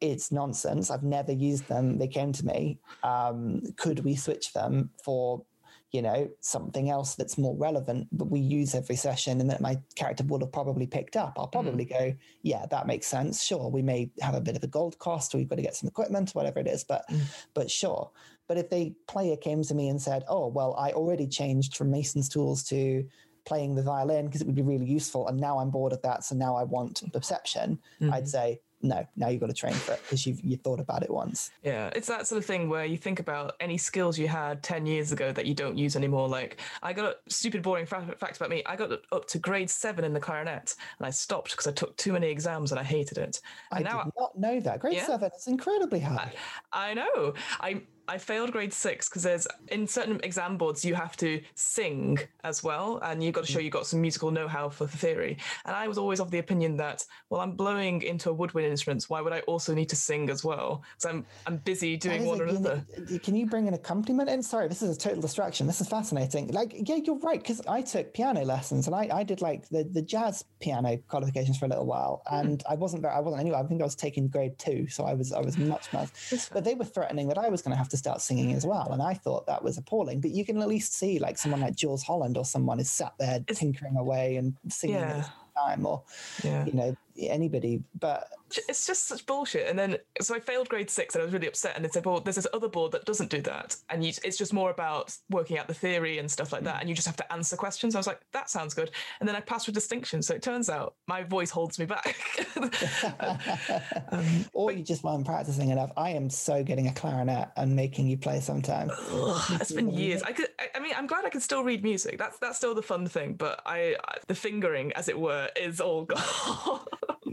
[0.00, 0.90] it's nonsense.
[0.90, 1.98] I've never used them.
[1.98, 2.78] They came to me.
[3.02, 5.44] Um, could we switch them for
[5.92, 9.78] you know something else that's more relevant that we use every session and that my
[9.94, 13.82] character would have probably picked up i'll probably go yeah that makes sense sure we
[13.82, 16.30] may have a bit of a gold cost or we've got to get some equipment
[16.34, 17.20] whatever it is but Mm.
[17.54, 18.10] but sure
[18.48, 21.90] but if the player came to me and said oh well i already changed from
[21.90, 23.06] mason's tools to
[23.44, 26.24] playing the violin because it would be really useful and now i'm bored of that
[26.24, 27.78] so now i want perception
[28.12, 28.28] i'd Mhm.
[28.28, 31.10] say no now you've got to train for it because you've you thought about it
[31.10, 34.62] once Yeah, it's that sort of thing where you think about any skills you had
[34.62, 36.28] 10 years ago that you don't use anymore.
[36.28, 38.62] Like, I got a stupid, boring fa- fact about me.
[38.66, 41.96] I got up to grade seven in the clarinet and I stopped because I took
[41.96, 43.40] too many exams and I hated it.
[43.72, 45.06] i And did now not know that grade Yeah.
[45.06, 46.32] seven is incredibly high
[46.72, 47.34] I know.
[47.60, 52.18] I I failed grade six because there's in certain exam boards you have to sing
[52.44, 55.38] as well, and you've got to show you've got some musical know-how for the theory.
[55.64, 59.04] And I was always of the opinion that well, I'm blowing into a woodwind instrument.
[59.08, 60.82] Why would I also need to sing as well?
[60.96, 62.84] Because I'm I'm busy doing one a or another.
[63.08, 64.42] uni- Can you bring an accompaniment in?
[64.42, 65.66] Sorry, this is a total distraction.
[65.66, 66.48] This is fascinating.
[66.48, 67.40] Like, yeah, you're right.
[67.40, 71.58] Because I took piano lessons and I, I did like the, the jazz piano qualifications
[71.58, 72.34] for a little while, Hmm.
[72.36, 73.14] and I wasn't very.
[73.14, 73.58] I wasn't anyway.
[73.58, 76.10] I think I was taking grade two, so I was I was much much.
[76.52, 78.92] But they were threatening that I was going to have to start singing as well,
[78.92, 80.20] and I thought that was appalling.
[80.20, 83.14] But you can at least see like someone like Jools Holland or someone is sat
[83.18, 85.22] there tinkering away and singing at the Yeah.
[85.22, 86.02] same time, or
[86.44, 86.64] Yeah.
[86.66, 87.82] you know anybody.
[87.98, 88.28] But
[88.68, 89.68] it's just such bullshit.
[89.68, 91.76] And then, so I failed grade six and I was really upset.
[91.76, 93.76] And they said, well, there's this other board that doesn't do that.
[93.90, 96.80] And you, it's just more about working out the theory and stuff like that.
[96.80, 97.94] And you just have to answer questions.
[97.94, 98.90] I was like, that sounds good.
[99.20, 100.22] And then I passed with distinction.
[100.22, 102.16] So it turns out my voice holds me back.
[104.10, 105.90] um, or you just weren't practicing enough.
[105.96, 108.90] I am so getting a clarinet and making you play sometime.
[108.90, 110.22] ugh, it's been years.
[110.22, 112.18] I could, I, I mean, I'm glad I can still read music.
[112.18, 113.34] That's that's still the fun thing.
[113.34, 116.80] But I, I the fingering, as it were, is all gone.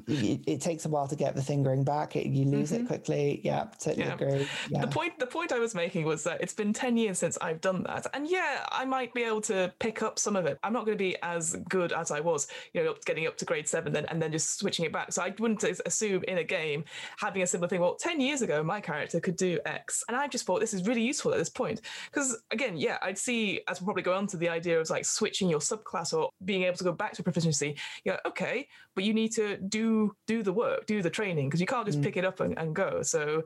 [0.08, 2.16] It, it takes a while to get the fingering back.
[2.16, 3.42] It, you lose it quickly.
[3.44, 4.24] Yeah, totally Mm-hmm.
[4.24, 4.28] Yeah.
[4.30, 4.48] agree.
[4.70, 4.82] Yeah.
[4.82, 7.62] The point the point I was making was that it's been 10 years since I've
[7.62, 8.08] done that.
[8.14, 10.60] And yeah, I might be able to pick up some of it.
[10.64, 13.46] I'm not going to be as good as I was, you know, getting up to
[13.46, 15.12] grade 7 then and then just switching it back.
[15.14, 16.84] So I wouldn't assume in a game
[17.18, 20.04] having a similar thing, well, 10 years ago my character could do X.
[20.08, 21.82] And I just thought this is really useful at this point
[22.12, 25.06] because again, yeah, I'd see as we'll probably go on to the idea of like
[25.06, 27.76] switching your subclass or being able to go back to proficiency.
[28.04, 31.68] Yeah, okay, but you need to do do the work, do the training because you
[31.68, 32.04] can't just mm.
[32.04, 33.02] pick it up and, and go.
[33.02, 33.44] So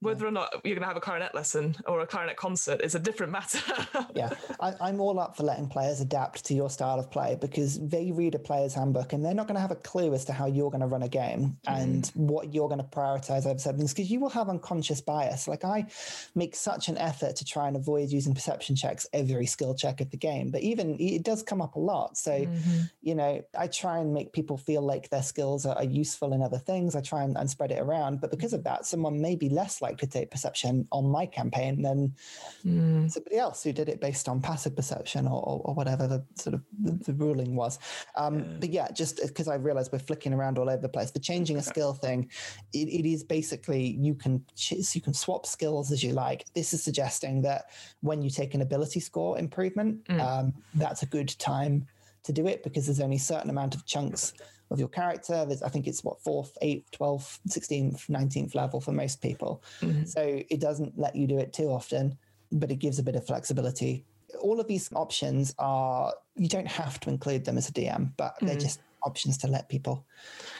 [0.00, 2.94] whether or not you're going to have a clarinet lesson or a clarinet concert is
[2.94, 3.58] a different matter.
[4.14, 4.30] yeah,
[4.60, 8.12] I, I'm all up for letting players adapt to your style of play because they
[8.12, 10.46] read a player's handbook and they're not going to have a clue as to how
[10.46, 12.16] you're going to run a game and mm.
[12.16, 15.48] what you're going to prioritize over certain things because you will have unconscious bias.
[15.48, 15.86] Like I
[16.36, 20.10] make such an effort to try and avoid using perception checks every skill check of
[20.10, 22.16] the game, but even it does come up a lot.
[22.16, 22.82] So, mm-hmm.
[23.02, 26.40] you know, I try and make people feel like their skills are, are useful in
[26.40, 26.94] other things.
[26.94, 28.58] I try and, and spread it around, but because mm-hmm.
[28.58, 32.14] of that, someone may be less likely to take perception on my campaign than
[32.66, 36.24] Mm, somebody else who did it based on passive perception or, or, or whatever the
[36.34, 37.78] sort of the, the ruling was.
[38.16, 41.20] Um, But yeah, just because I realized we're flicking around all over the place, the
[41.20, 42.30] changing a skill thing,
[42.72, 46.44] it, it is basically you can you can swap skills as you like.
[46.54, 47.70] This is suggesting that
[48.00, 51.86] when you take an ability score improvement, um, that's a good time
[52.24, 54.32] to do it because there's only a certain amount of chunks
[54.70, 55.44] of your character.
[55.46, 59.62] There's, I think it's what, fourth, eighth, 12th, 16th, 19th level for most people.
[59.80, 60.04] Mm-hmm.
[60.04, 62.18] So it doesn't let you do it too often,
[62.52, 64.04] but it gives a bit of flexibility.
[64.40, 68.34] All of these options are, you don't have to include them as a DM, but
[68.40, 68.60] they're mm.
[68.60, 70.04] just options to let people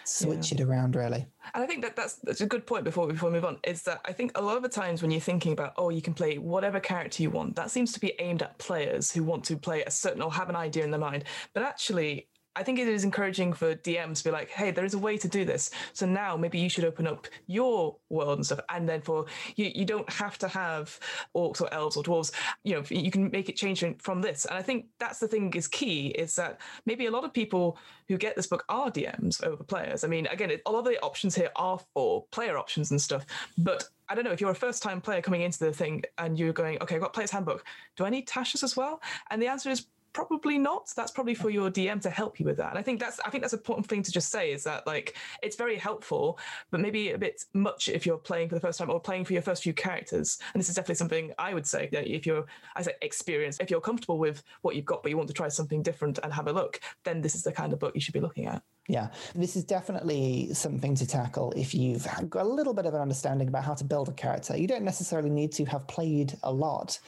[0.05, 1.27] switch it around, really.
[1.55, 3.59] And I think that that's, that's a good point before before we move on.
[3.65, 6.03] Is that I think a lot of the times when you're thinking about oh you
[6.03, 9.45] can play whatever character you want, that seems to be aimed at players who want
[9.45, 11.25] to play a certain or have an idea in their mind.
[11.55, 14.95] But actually, I think it is encouraging for DMs to be like, hey, there is
[14.95, 15.71] a way to do this.
[15.93, 18.59] So now maybe you should open up your world and stuff.
[18.69, 20.99] And then for you, you don't have to have
[21.37, 22.33] orcs or elves or dwarves.
[22.65, 24.45] You know, you can make it change from this.
[24.45, 27.79] And I think that's the thing is key is that maybe a lot of people
[28.09, 30.03] who get this book are DMs over players.
[30.03, 33.25] I mean, again, a lot of the options here are for player options and stuff,
[33.57, 36.39] but I don't know if you're a first time player coming into the thing and
[36.39, 37.65] you're going, okay, I've got player's handbook.
[37.97, 39.01] Do I need Tasha's as well?
[39.31, 40.91] And the answer is probably not.
[40.97, 42.71] That's probably for your dm to help you with that.
[42.71, 44.87] And i think that's i think that's an important thing to just say is that
[44.87, 46.39] like it's very helpful
[46.71, 49.33] but maybe a bit much if you're playing for the first time or playing for
[49.33, 50.39] your first few characters.
[50.53, 53.71] And this is definitely something i would say that if you're i say experienced if
[53.71, 56.49] you're comfortable with what you've got but you want to try something different and have
[56.49, 59.09] a look then this is the kind of book you should be looking at yeah,
[59.35, 63.47] this is definitely something to tackle if you've got a little bit of an understanding
[63.47, 64.57] about how to build a character.
[64.57, 66.99] You don't necessarily need to have played a lot,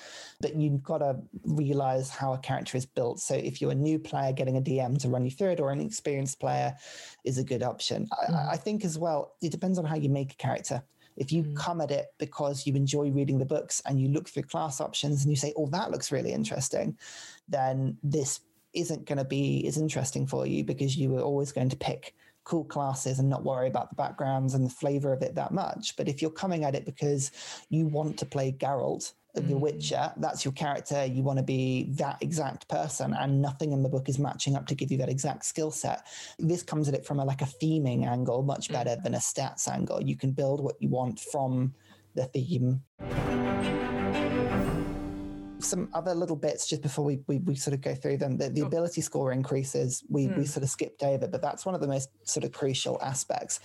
[0.42, 3.18] but you've got to realize how a character is built.
[3.18, 5.70] So if you're a new player, getting a DM to run you through it or
[5.70, 6.76] an experienced player
[7.24, 8.06] is a good option.
[8.28, 8.48] Mm.
[8.48, 10.82] I, I, think as well, it depends on how you make a character.
[11.16, 11.56] If you mm.
[11.56, 15.22] come at it because you enjoy reading the books and you look through class options
[15.22, 16.98] and you say, oh, that looks really interesting,
[17.48, 18.40] then this
[18.74, 22.14] isn't going to be as interesting for you because you were always going to pick
[22.44, 25.96] cool classes and not worry about the backgrounds and the flavor of it that much.
[25.96, 27.30] But if you're coming at it because
[27.68, 29.60] you want to play Geralt of The mm.
[29.60, 33.88] Witcher, that's your character, you want to be that exact person, and nothing in the
[33.88, 36.06] book is matching up to give you that exact skill set.
[36.38, 38.72] This comes at it from a like a theming angle, much mm.
[38.72, 40.02] better than a stats angle.
[40.02, 41.74] You can build what you want from
[42.16, 42.82] the theme
[45.60, 48.36] some other little bits just before we, we, we sort of go through them.
[48.36, 50.38] The, the ability score increases, we, mm.
[50.38, 53.60] we sort of skipped over, but that's one of the most sort of crucial aspects.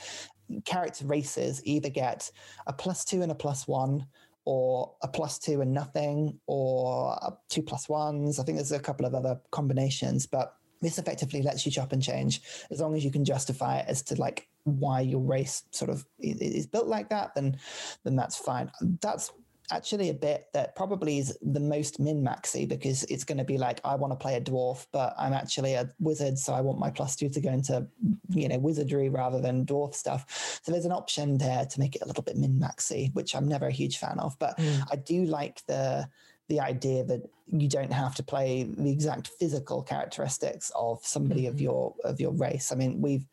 [0.65, 2.29] Character races either get
[2.67, 4.05] a plus two and a plus one,
[4.45, 7.17] or a plus two and nothing, or
[7.49, 8.39] two plus ones.
[8.39, 12.03] I think there's a couple of other combinations, but this effectively lets you chop and
[12.03, 15.89] change as long as you can justify it as to like why your race sort
[15.89, 17.57] of is built like that then
[18.03, 18.69] then that's fine
[19.01, 19.31] that's
[19.71, 23.57] actually a bit that probably is the most min maxy because it's going to be
[23.57, 26.79] like I want to play a dwarf, but I'm actually a wizard, so I want
[26.79, 27.87] my plus two to go into
[28.29, 30.59] you know wizardry rather than dwarf stuff.
[30.63, 33.47] So there's an option there to make it a little bit min maxy, which I'm
[33.47, 34.83] never a huge fan of, but mm.
[34.91, 36.07] I do like the
[36.47, 41.55] the idea that you don't have to play the exact physical characteristics of somebody mm-hmm.
[41.55, 42.71] of your of your race.
[42.71, 43.25] I mean, we've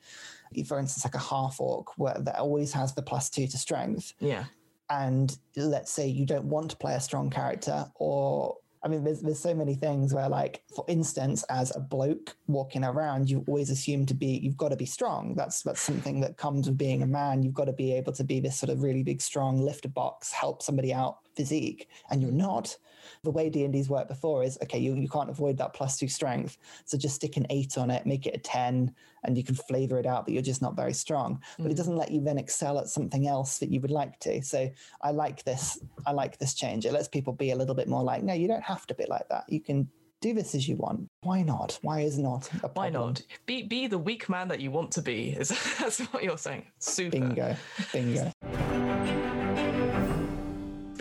[0.66, 4.14] for instance like a half orc where that always has the plus two to strength.
[4.18, 4.44] Yeah
[4.92, 9.20] and let's say you don't want to play a strong character or I mean, there's
[9.20, 13.70] there's so many things where, like, for instance, as a bloke walking around, you always
[13.70, 15.36] assume to be you've got to be strong.
[15.36, 17.44] That's that's something that comes with being a man.
[17.44, 19.88] You've got to be able to be this sort of really big, strong, lift a
[19.88, 22.76] box, help somebody out physique, and you're not
[23.22, 26.58] the way D&D's worked before is, okay, you, you can't avoid that plus two strength.
[26.84, 29.98] So just stick an eight on it, make it a 10, and you can flavor
[29.98, 31.36] it out, but you're just not very strong.
[31.58, 31.62] Mm.
[31.64, 31.78] But it mm.
[31.78, 34.42] doesn't let you then excel at something else that you would like to.
[34.42, 35.78] So I like this.
[36.06, 36.86] I like this change.
[36.86, 39.06] It lets people be a little bit more like, no, you don't have to be
[39.08, 39.44] like that.
[39.48, 39.88] You can
[40.22, 41.08] do this as you want.
[41.22, 41.78] Why not?
[41.82, 42.46] Why is not?
[42.74, 43.20] Why not?
[43.44, 45.30] Be be the weak man that you want to be.
[45.30, 46.64] Is that's what you're saying?
[46.78, 47.18] Super.
[47.18, 47.56] Bingo.
[47.92, 48.32] Bingo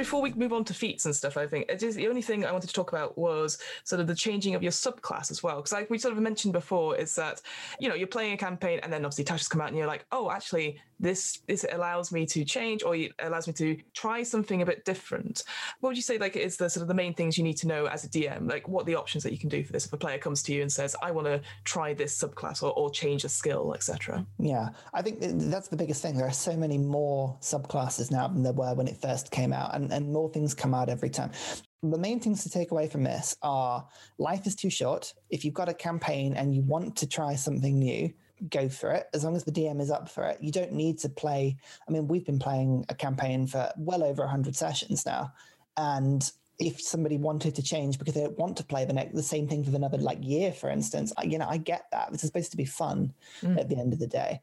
[0.02, 2.44] before we move on to feats and stuff, I think it is the only thing
[2.44, 5.58] I wanted to talk about was sort of the changing of your subclass as well.
[5.58, 7.40] Because like we sort of mentioned before, is that
[7.80, 10.06] you know you're playing a campaign and then obviously Tasha's come out and you're like,
[10.12, 14.62] oh, actually this this allows me to change or it allows me to try something
[14.62, 15.44] a bit different.
[15.80, 17.68] What would you say like is the sort of the main things you need to
[17.68, 18.50] know as a DM?
[18.50, 20.54] Like what the options that you can do for this if a player comes to
[20.54, 24.26] you and says, I want to try this subclass or, or change a skill, etc.
[24.38, 26.16] Yeah, I think uh, that's the biggest thing.
[26.16, 29.74] There are so many more subclasses now than there were when it first came out,
[29.92, 31.32] and and more things come out every time.
[31.84, 35.14] The main things to take away from this are life is too short.
[35.30, 38.14] If you've got a campaign and you want to try something new,
[38.50, 40.38] go for it as long as the DM is up for it.
[40.42, 41.58] You don't need to play.
[41.88, 45.34] I mean, we've been playing a campaign for well over 100 sessions now.
[45.78, 49.24] And if somebody wanted to change because they don't want to play the next the
[49.24, 52.12] same thing for another like year, for instance, I, you know, I get that.
[52.12, 53.60] This is supposed to be fun mm.
[53.60, 54.42] at the end of the day.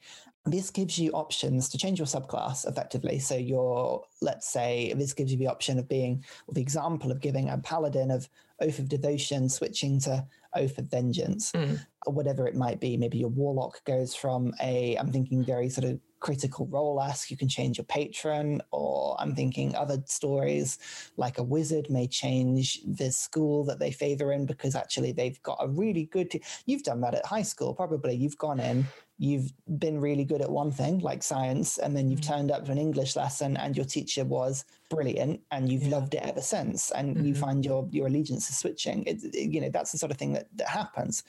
[0.51, 3.19] This gives you options to change your subclass effectively.
[3.19, 7.21] So you're, let's say, this gives you the option of being, or the example of
[7.21, 8.29] giving a paladin of
[8.61, 11.79] Oath of Devotion switching to Oath of Vengeance, mm.
[12.07, 12.97] or whatever it might be.
[12.97, 17.37] Maybe your warlock goes from a, I'm thinking very sort of Critical Role esque you
[17.37, 20.79] can change your patron, or I'm thinking other stories
[21.17, 25.59] like a wizard may change the school that they favor in because actually they've got
[25.61, 26.31] a really good.
[26.33, 28.17] T- You've done that at high school, probably.
[28.17, 28.87] You've gone in
[29.19, 32.35] you've been really good at one thing like science and then you've mm-hmm.
[32.35, 35.91] turned up to an english lesson and your teacher was brilliant and you've yeah.
[35.91, 37.27] loved it ever since and mm-hmm.
[37.27, 40.17] you find your your allegiance is switching it, it, you know that's the sort of
[40.17, 41.25] thing that, that happens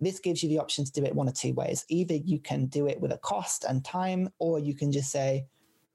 [0.00, 2.66] this gives you the option to do it one of two ways either you can
[2.66, 5.46] do it with a cost and time or you can just say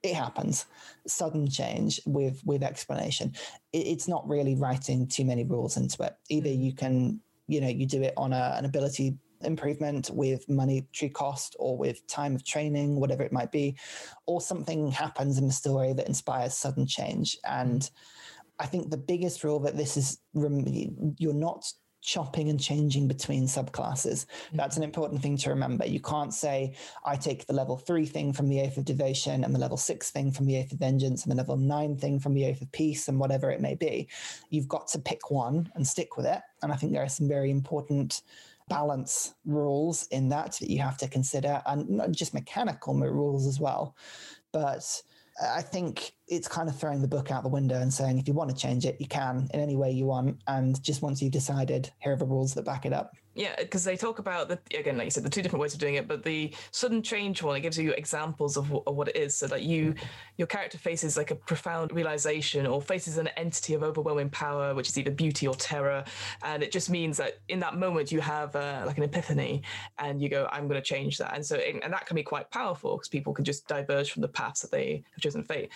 [0.01, 0.65] it happens
[1.07, 3.33] sudden change with with explanation
[3.73, 6.63] it, it's not really writing too many rules into it either mm.
[6.63, 11.55] you can you know you do it on a, an ability improvement with monetary cost
[11.59, 13.77] or with time of training, whatever it might be,
[14.25, 17.37] or something happens in the story that inspires sudden change.
[17.45, 17.89] And
[18.59, 21.65] I think the biggest rule that this is you're not
[22.03, 24.25] chopping and changing between subclasses.
[24.25, 24.57] Mm-hmm.
[24.57, 25.85] That's an important thing to remember.
[25.85, 26.75] You can't say,
[27.05, 30.11] I take the level three thing from the Oath of Devotion and the level six
[30.11, 32.71] thing from the Oath of Vengeance and the level nine thing from the Oath of
[32.71, 34.09] Peace and whatever it may be.
[34.49, 36.41] You've got to pick one and stick with it.
[36.61, 38.21] And I think there are some very important
[38.69, 43.59] balance rules in that that you have to consider, and not just mechanical rules as
[43.59, 43.95] well.
[44.51, 45.01] But
[45.41, 48.33] I think it's kind of throwing the book out the window and saying if you
[48.33, 50.37] want to change it, you can in any way you want.
[50.47, 53.13] And just once you've decided, here are the rules that back it up.
[53.35, 55.79] Yeah, because they talk about the again, like you said, the two different ways of
[55.79, 56.07] doing it.
[56.07, 59.47] But the sudden change one, it gives you examples of, of what it is, so
[59.47, 59.95] that you,
[60.37, 64.87] your character faces like a profound realization or faces an entity of overwhelming power, which
[64.87, 66.03] is either beauty or terror,
[66.43, 69.63] and it just means that in that moment you have uh, like an epiphany,
[69.97, 72.51] and you go, "I'm going to change that," and so and that can be quite
[72.51, 75.71] powerful because people can just diverge from the paths that they have chosen fate.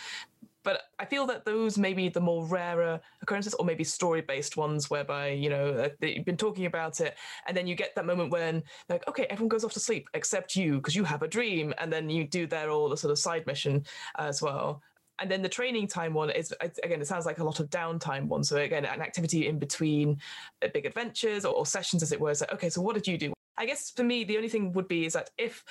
[0.67, 4.89] But I feel that those may be the more rarer occurrences, or maybe story-based ones,
[4.89, 7.15] whereby you know uh, you've been talking about it,
[7.47, 10.57] and then you get that moment when like, okay, everyone goes off to sleep except
[10.57, 13.17] you because you have a dream, and then you do their all the sort of
[13.17, 13.85] side mission
[14.17, 14.81] as well.
[15.19, 16.53] And then the training time one is
[16.83, 18.43] again it sounds like a lot of downtime one.
[18.43, 20.19] So again an activity in between
[20.61, 22.35] uh, big adventures or, or sessions as it were.
[22.35, 23.31] So okay so what did you do?
[23.57, 25.63] I guess for me the only thing would be is that if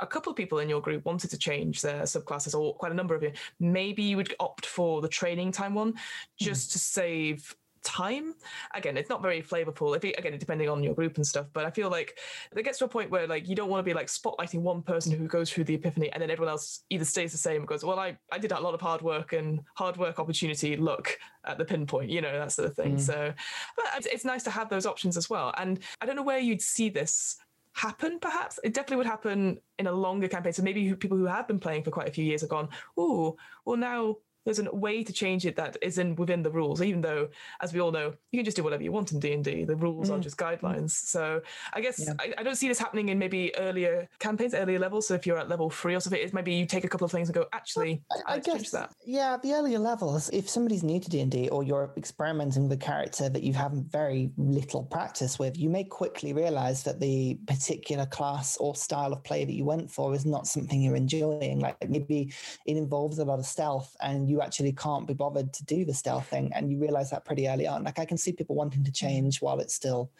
[0.00, 2.94] a couple of people in your group wanted to change their subclasses, or quite a
[2.94, 5.94] number of you, maybe you would opt for the training time one
[6.38, 6.72] just mm.
[6.72, 8.34] to save time
[8.74, 11.64] again it's not very flavorful if it, again depending on your group and stuff but
[11.64, 12.18] i feel like
[12.56, 14.82] it gets to a point where like you don't want to be like spotlighting one
[14.82, 17.66] person who goes through the epiphany and then everyone else either stays the same and
[17.66, 21.18] goes well i i did a lot of hard work and hard work opportunity look
[21.44, 23.00] at the pinpoint you know that sort of thing mm.
[23.00, 23.32] so
[23.76, 26.62] but it's nice to have those options as well and i don't know where you'd
[26.62, 27.36] see this
[27.72, 28.58] happen perhaps?
[28.62, 30.52] It definitely would happen in a longer campaign.
[30.52, 33.36] So maybe people who have been playing for quite a few years have gone oh
[33.64, 37.28] well now there's a way to change it that isn't within the rules even though
[37.60, 40.10] as we all know you can just do whatever you want in d&d the rules
[40.10, 40.16] mm.
[40.16, 40.90] are just guidelines.
[40.90, 41.40] So
[41.72, 42.14] i guess yeah.
[42.18, 45.08] I, I, don't see this happening in maybe earlier campaigns earlier levels.
[45.08, 47.10] So if you're at level three or something it's maybe you take a couple of
[47.12, 48.92] things and go actually i, I guess that.
[49.04, 53.28] Yeah the earlier levels if somebody's new to d&d or you're experimenting with a character
[53.28, 58.56] that you have very little practice with you may quickly realize that the particular class
[58.58, 61.60] or style of play that you went for is not something you're enjoying.
[61.60, 62.32] Like maybe
[62.66, 65.92] it involves a lot of stealth and you actually can't be bothered to do the
[65.92, 66.50] stealth thing.
[66.54, 67.84] And you realize that pretty early on.
[67.84, 70.10] Like I can see people wanting to change while it's still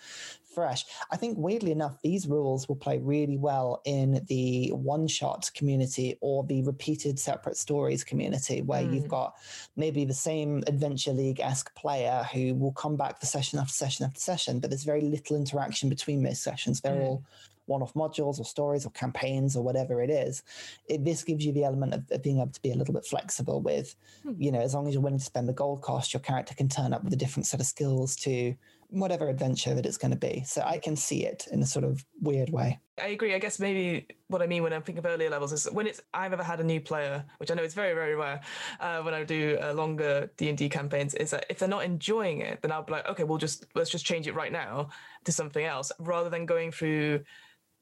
[0.54, 0.84] fresh.
[1.10, 6.18] I think weirdly enough, these rules will play really well in the one shot community
[6.20, 8.94] or the repeated separate stories community, where mm.
[8.94, 9.34] you've got
[9.76, 14.04] maybe the same Adventure League esque player who will come back for session after session
[14.04, 16.80] after session, but there's very little interaction between those sessions.
[16.82, 17.04] They're mm.
[17.04, 17.24] all
[17.66, 20.42] one-off modules or stories or campaigns or whatever it is
[20.88, 23.04] it, this gives you the element of, of, being able to be a little bit
[23.04, 24.32] flexible with hmm.
[24.38, 26.68] you know as long as you're willing to spend the gold cost your character can
[26.68, 28.54] turn up with a different set of skills to
[28.88, 31.84] whatever adventure that it's going to be so i can see it in a sort
[31.84, 33.34] of weird way I agree.
[33.34, 36.02] I guess maybe what I mean when I think of earlier levels is when it's
[36.12, 38.40] I've ever had a new player, which I know is very very rare.
[38.80, 41.84] Uh, when I do uh, longer D and D campaigns, is that if they're not
[41.84, 44.90] enjoying it, then I'll be like, okay, we'll just let's just change it right now
[45.24, 47.24] to something else, rather than going through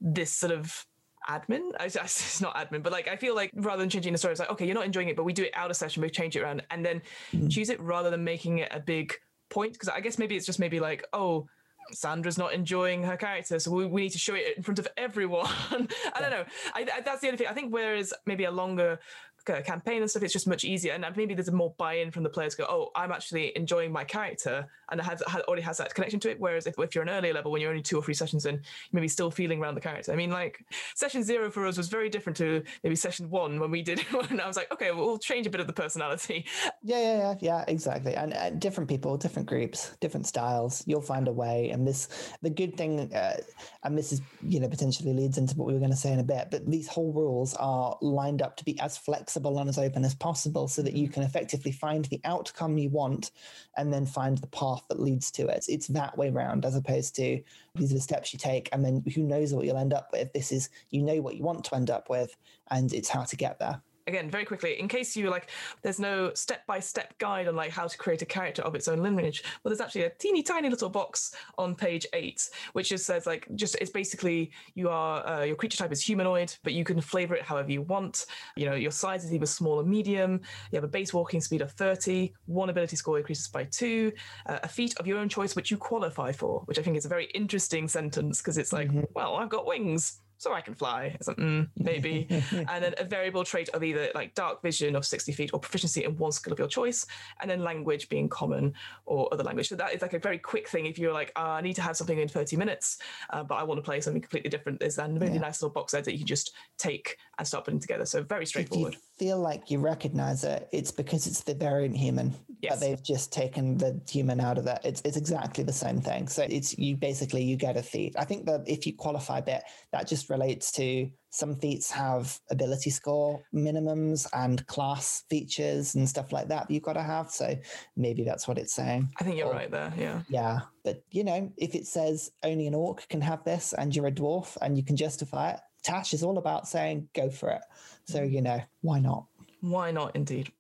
[0.01, 0.87] this sort of
[1.29, 1.71] admin.
[1.81, 4.51] It's not admin, but like I feel like rather than changing the story, it's like
[4.51, 6.43] okay, you're not enjoying it, but we do it out of session, we change it
[6.43, 7.49] around, and then mm-hmm.
[7.49, 9.15] choose it rather than making it a big
[9.49, 9.73] point.
[9.73, 11.47] Because I guess maybe it's just maybe like oh.
[11.93, 14.87] Sandra's not enjoying her character, so we, we need to show it in front of
[14.97, 15.49] everyone.
[15.71, 16.45] I don't know.
[16.73, 17.49] I, I, that's the only thing.
[17.49, 19.01] I think whereas maybe a longer
[19.45, 20.93] campaign and stuff, it's just much easier.
[20.93, 22.55] And maybe there's a more buy-in from the players.
[22.55, 26.31] Go, oh, I'm actually enjoying my character, and it has, already has that connection to
[26.31, 26.41] it.
[26.41, 28.57] Whereas if, if you're an earlier level, when you're only two or three sessions in,
[28.57, 28.61] you
[28.93, 30.13] maybe still feeling around the character.
[30.13, 33.71] I mean, like session zero for us was very different to maybe session one when
[33.71, 36.47] we did and I was like, okay, well, we'll change a bit of the personality.
[36.83, 38.15] Yeah, yeah, yeah, yeah, exactly.
[38.15, 40.83] And uh, different people, different groups, different styles.
[40.87, 41.71] You'll find a way.
[41.71, 43.37] And this, the good thing, uh,
[43.85, 46.19] and this is you know potentially leads into what we were going to say in
[46.19, 49.69] a bit, but these whole rules are lined up to be as flexible flexible and
[49.69, 51.15] as open as possible so that you mm-hmm.
[51.15, 53.31] can effectively find the outcome you want
[53.77, 55.65] and then find the path that leads to it.
[55.69, 57.41] It's that way round as opposed to
[57.77, 60.33] these are the steps you take and then who knows what you'll end up with.
[60.33, 62.37] This is you know what you want to end up with
[62.73, 65.49] and it's how to get there again very quickly in case you like
[65.83, 69.43] there's no step-by-step guide on like how to create a character of its own lineage
[69.63, 73.47] well there's actually a teeny tiny little box on page eight which just says like
[73.55, 77.35] just it's basically you are uh, your creature type is humanoid but you can flavor
[77.35, 78.27] it however you want.
[78.57, 80.41] You know your size is either small or medium.
[80.71, 84.13] You have a base walking speed of 30 one ability score increases by two
[84.47, 87.05] uh, a feat of your own choice which you qualify for which i think is
[87.05, 89.05] a very interesting sentence because it's like mm-hmm.
[89.15, 91.15] well i've got wings so I can fly.
[91.27, 92.27] Like, mm, maybe.
[92.51, 96.05] and then a variable trait of either like dark vision of 60 feet or proficiency
[96.05, 97.07] in one skill of your choice,
[97.43, 98.73] and then language being common
[99.05, 99.69] or other language.
[99.69, 100.87] So that is like a very quick thing.
[100.87, 103.65] If you're like, oh, I need to have something in 30 minutes, uh, but I
[103.65, 105.41] want to play something completely different, there's a really yeah.
[105.41, 108.07] nice little box there that you can just take and start putting together.
[108.07, 108.97] So very straightforward.
[109.21, 112.35] Feel like you recognize it, it's because it's the variant human.
[112.63, 112.73] Yes.
[112.73, 114.83] But they've just taken the human out of that.
[114.83, 116.27] It's it's exactly the same thing.
[116.27, 118.15] So it's you basically you get a feat.
[118.19, 119.63] I think that if you qualify bit,
[119.93, 126.33] that just relates to some feats have ability score minimums and class features and stuff
[126.33, 127.31] like that, that you've got to have.
[127.31, 127.55] So
[127.97, 129.11] maybe that's what it's saying.
[129.21, 129.93] I think you're or, right there.
[129.99, 130.23] Yeah.
[130.31, 130.61] Yeah.
[130.83, 134.13] But you know, if it says only an orc can have this and you're a
[134.13, 137.63] dwarf and you can justify it, Tash is all about saying go for it.
[138.05, 138.33] So, mm.
[138.33, 139.27] you know, why not?
[139.61, 140.53] Why not indeed?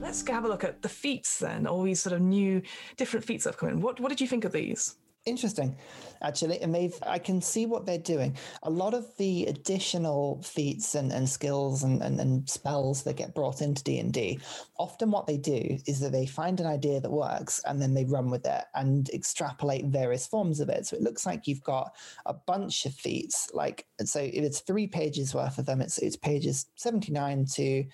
[0.00, 2.62] Let's have a look at the feats then, all these sort of new,
[2.96, 3.80] different feats that have come in.
[3.80, 4.96] What, what did you think of these?
[5.26, 5.76] Interesting,
[6.22, 6.94] actually, and they've.
[7.02, 8.34] I can see what they're doing.
[8.62, 13.34] A lot of the additional feats and, and skills and, and, and spells that get
[13.34, 14.38] brought into D and D,
[14.78, 18.06] often what they do is that they find an idea that works and then they
[18.06, 20.86] run with it and extrapolate various forms of it.
[20.86, 21.94] So it looks like you've got
[22.24, 23.50] a bunch of feats.
[23.52, 27.84] Like so, it's three pages worth of them, it's it's pages seventy nine to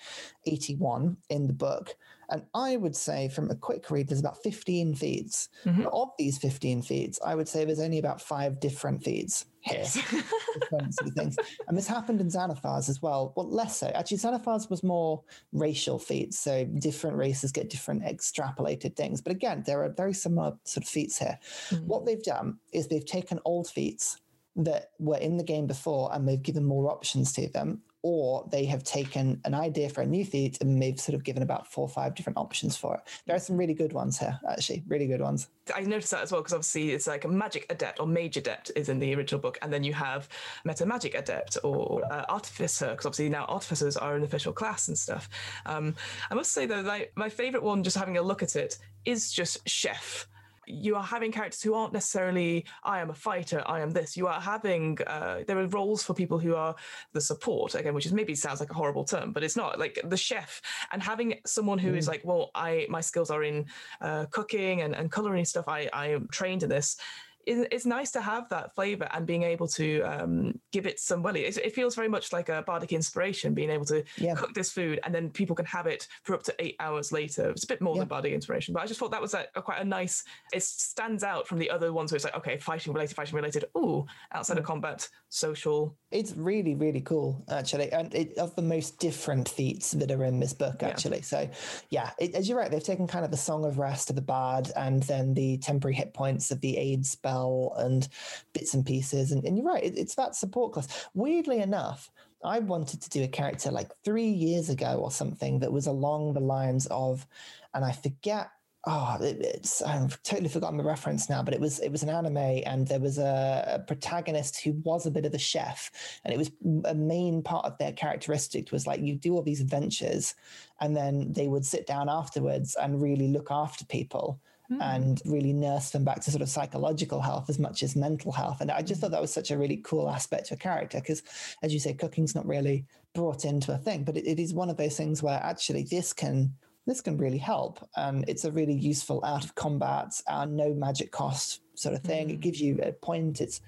[0.45, 1.97] eighty one in the book
[2.29, 5.49] and I would say from a quick read, there's about 15 feats.
[5.65, 5.87] Mm-hmm.
[5.91, 9.83] Of these 15 feats, I would say there's only about five different feats here.
[11.15, 11.37] things.
[11.67, 13.33] And this happened in Xanathar's as well.
[13.35, 13.87] Well, less so.
[13.87, 15.23] Actually, Xanathar's was more
[15.53, 16.39] racial feats.
[16.39, 19.21] So different races get different extrapolated things.
[19.21, 21.37] But again, there are very similar sort of feats here.
[21.69, 21.87] Mm-hmm.
[21.87, 24.21] What they've done is they've taken old feats
[24.57, 28.65] that were in the game before and they've given more options to them or they
[28.65, 31.85] have taken an idea for a new feat and they've sort of given about four
[31.85, 33.01] or five different options for it.
[33.25, 35.47] There are some really good ones here, actually, really good ones.
[35.75, 38.69] I noticed that as well because obviously it's like a magic adept or mage adept
[38.75, 40.29] is in the original book, and then you have
[40.65, 44.95] meta magic adept or uh, artificer because obviously now artificers are an official class and
[44.95, 45.27] stuff.
[45.65, 45.95] Um,
[46.29, 49.31] I must say though, like, my favorite one, just having a look at it, is
[49.31, 50.27] just chef
[50.67, 54.17] you are having characters who aren't necessarily I am a fighter, I am this.
[54.17, 56.75] You are having uh, there are roles for people who are
[57.13, 59.99] the support again, which is maybe sounds like a horrible term, but it's not like
[60.03, 60.61] the chef
[60.91, 61.97] and having someone who mm.
[61.97, 63.65] is like, well, I my skills are in
[64.01, 65.67] uh, cooking and, and coloring stuff.
[65.67, 66.97] I I am trained in this
[67.45, 71.35] it's nice to have that flavor and being able to um, give it some well
[71.35, 74.33] it, it, feels very much like a bardic inspiration being able to yeah.
[74.33, 77.49] cook this food and then people can have it for up to eight hours later
[77.49, 77.99] it's a bit more yeah.
[77.99, 80.23] than bardic inspiration but i just thought that was a, a, quite a nice
[80.53, 83.65] it stands out from the other ones where it's like okay fighting related fighting related
[83.75, 84.59] oh outside mm.
[84.59, 89.91] of combat social it's really really cool actually and it, of the most different feats
[89.91, 91.23] that are in this book actually yeah.
[91.23, 91.49] so
[91.89, 94.21] yeah it, as you're right they've taken kind of the song of rest of the
[94.21, 98.07] bard and then the temporary hit points of the aid spell well and
[98.53, 99.31] bits and pieces.
[99.31, 101.07] And, and you're right, it, it's that support class.
[101.13, 102.11] Weirdly enough,
[102.43, 106.33] I wanted to do a character like three years ago or something that was along
[106.33, 107.25] the lines of,
[107.73, 108.49] and I forget
[108.87, 112.09] oh, it, it's I've totally forgotten the reference now, but it was it was an
[112.09, 115.89] anime, and there was a, a, protagonist who was a bit of a chef,
[116.23, 116.51] and it was
[116.85, 120.35] a main part of their characteristic was like you do all these adventures,
[120.81, 124.39] and then they would sit down afterwards and really look after people
[124.71, 124.81] mm.
[124.81, 128.61] and really nurse them back to sort of psychological health as much as mental health.
[128.61, 131.23] And I just thought that was such a really cool aspect to a character because,
[131.63, 134.69] as you say, cooking's not really brought into a thing, but it, it is one
[134.69, 136.53] of those things where actually this can
[136.87, 141.11] this can really help, and it's a really useful out of combat, uh, no magic
[141.11, 142.27] cost sort of thing.
[142.27, 142.33] Mm.
[142.33, 143.41] It gives you a point.
[143.41, 143.61] It's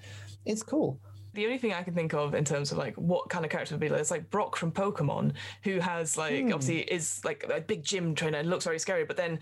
[0.46, 1.00] it's cool
[1.38, 3.74] the only thing I can think of in terms of like what kind of character
[3.74, 6.52] would be like, it's like Brock from Pokemon, who has like hmm.
[6.52, 9.38] obviously is like a big gym trainer and looks very scary, but then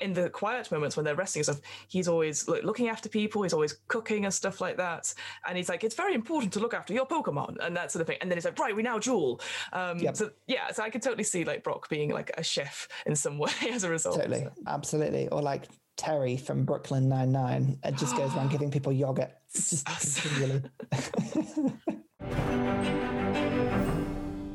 [0.00, 3.42] in the quiet moments when they're resting and stuff, he's always like, looking after people,
[3.42, 5.12] he's always cooking and stuff like that,
[5.46, 8.06] and he's like, it's very important to look after your Pokemon and that sort of
[8.06, 8.18] thing.
[8.20, 9.40] And then he's like, right, we now duel.
[9.72, 10.16] Um, yep.
[10.16, 13.38] So yeah, so I could totally see like Brock being like a chef in some
[13.38, 14.16] way as a result.
[14.16, 14.52] Totally, so.
[14.66, 15.64] absolutely, or like
[15.98, 17.78] Terry from Brooklyn Nine Nine.
[17.84, 20.62] It just goes around giving people yogurt just continually.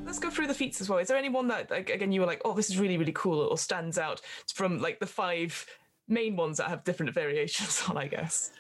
[0.06, 1.00] let's go through the feats as well.
[1.00, 3.40] Is there anyone that like, again you were like, oh, this is really really cool,
[3.40, 4.22] or stands out
[4.54, 5.66] from like the five
[6.08, 7.98] main ones that have different variations on?
[7.98, 8.52] I guess.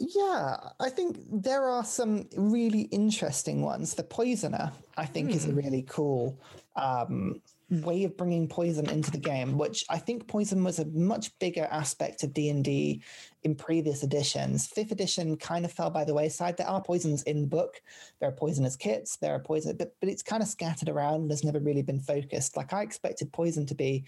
[0.00, 3.94] Yeah, I think there are some really interesting ones.
[3.94, 6.38] The Poisoner, I think, is a really cool
[6.76, 7.40] um,
[7.70, 11.68] way of bringing poison into the game, which I think poison was a much bigger
[11.70, 13.02] aspect of D and D
[13.42, 14.66] in previous editions.
[14.66, 16.56] Fifth edition kind of fell by the wayside.
[16.56, 17.80] There are poisons in the book.
[18.20, 19.16] There are poisonous kits.
[19.16, 21.22] There are poison, but but it's kind of scattered around.
[21.22, 22.56] and has never really been focused.
[22.56, 24.04] Like I expected poison to be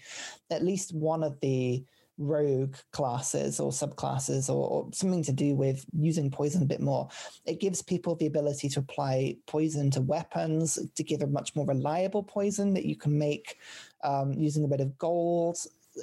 [0.49, 1.83] at least one of the
[2.17, 7.07] rogue classes or subclasses or, or, something to do with using poison a bit more.
[7.45, 11.65] It gives people the ability to apply poison to weapons, to give a much more
[11.65, 13.57] reliable poison that you can make
[14.03, 15.57] um, using a bit of gold.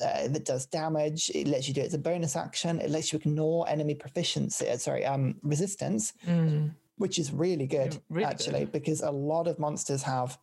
[0.04, 1.30] Uh, that does damage.
[1.34, 2.78] It lets you do it as a bonus action.
[2.78, 4.68] It lets you ignore enemy proficiency.
[4.68, 6.12] Uh, sorry, um, resistance.
[6.26, 8.72] Mm which is really good really actually good.
[8.72, 10.38] because a lot of monsters have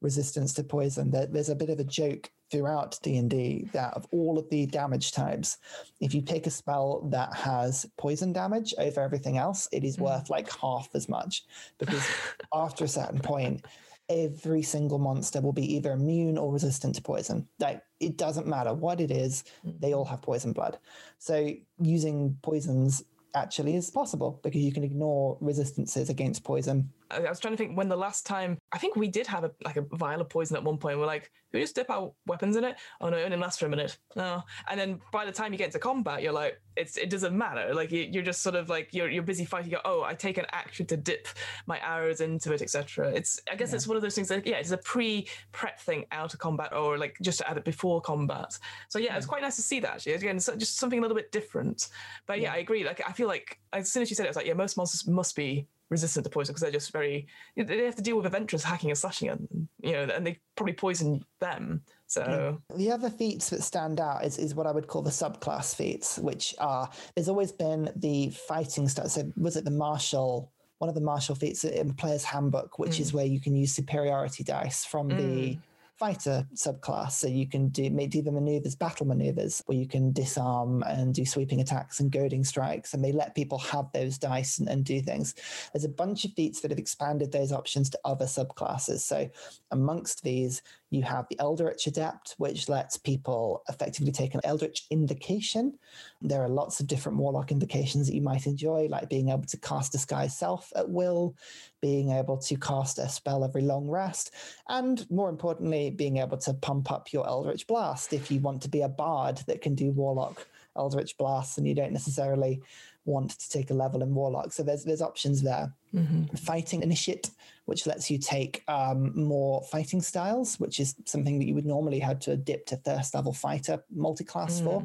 [0.00, 4.48] resistance to poison there's a bit of a joke throughout D&D that of all of
[4.50, 5.58] the damage types,
[6.00, 10.02] if you pick a spell that has poison damage over everything else, it is mm.
[10.02, 11.44] worth like half as much
[11.78, 12.04] because
[12.52, 13.64] after a certain point,
[14.08, 17.46] every single monster will be either immune or resistant to poison.
[17.60, 20.78] Like it doesn't matter what it is, they all have poison blood.
[21.18, 23.04] So using poisons
[23.34, 27.76] actually is possible because you can ignore resistances against poison I was trying to think
[27.76, 30.56] when the last time I think we did have a like a vial of poison
[30.56, 30.98] at one point.
[30.98, 32.76] We're like, we just dip our weapons in it?
[33.00, 33.98] Oh no, it only lasts for a minute.
[34.16, 37.36] No, and then by the time you get into combat, you're like, it's it doesn't
[37.36, 37.74] matter.
[37.74, 39.70] Like you, are just sort of like you're you're busy fighting.
[39.70, 41.28] You go, oh, I take an action to dip
[41.66, 43.10] my arrows into it, etc.
[43.10, 43.76] It's I guess yeah.
[43.76, 46.72] it's one of those things that yeah, it's a pre prep thing out of combat
[46.72, 48.58] or like just to add it before combat.
[48.88, 49.16] So yeah, yeah.
[49.16, 50.14] it's quite nice to see that actually.
[50.14, 51.88] Again, so just something a little bit different.
[52.26, 52.84] But yeah, yeah, I agree.
[52.84, 54.76] Like I feel like as soon as you said it, I was like, yeah, most
[54.76, 57.26] monsters must be resistant to poison because they're just very
[57.56, 60.72] they have to deal with adventurers hacking and slashing and you know and they probably
[60.72, 65.00] poison them so the other feats that stand out is, is what I would call
[65.00, 69.12] the subclass feats, which are there's always been the fighting stuff.
[69.12, 73.00] So was it the martial one of the martial feats in Player's Handbook, which mm.
[73.00, 75.16] is where you can use superiority dice from mm.
[75.18, 75.58] the
[76.00, 77.12] fighter subclass.
[77.12, 81.26] So you can do do the maneuvers, battle maneuvers, where you can disarm and do
[81.26, 85.02] sweeping attacks and goading strikes, and they let people have those dice and, and do
[85.02, 85.34] things.
[85.72, 89.00] There's a bunch of feats that have expanded those options to other subclasses.
[89.00, 89.28] So
[89.70, 95.78] amongst these, you have the Eldritch Adept, which lets people effectively take an Eldritch invocation.
[96.20, 99.56] There are lots of different Warlock invocations that you might enjoy, like being able to
[99.58, 101.36] cast Disguise Self at will,
[101.80, 104.32] being able to cast a spell every long rest,
[104.68, 108.68] and more importantly, being able to pump up your Eldritch Blast if you want to
[108.68, 112.60] be a bard that can do Warlock Eldritch Blasts and you don't necessarily
[113.04, 114.52] want to take a level in Warlock.
[114.52, 115.72] So there's there's options there.
[115.94, 116.36] Mm-hmm.
[116.36, 117.30] Fighting Initiate,
[117.64, 121.98] which lets you take um, more fighting styles, which is something that you would normally
[121.98, 124.64] have to dip to first level fighter multi-class mm.
[124.64, 124.84] for.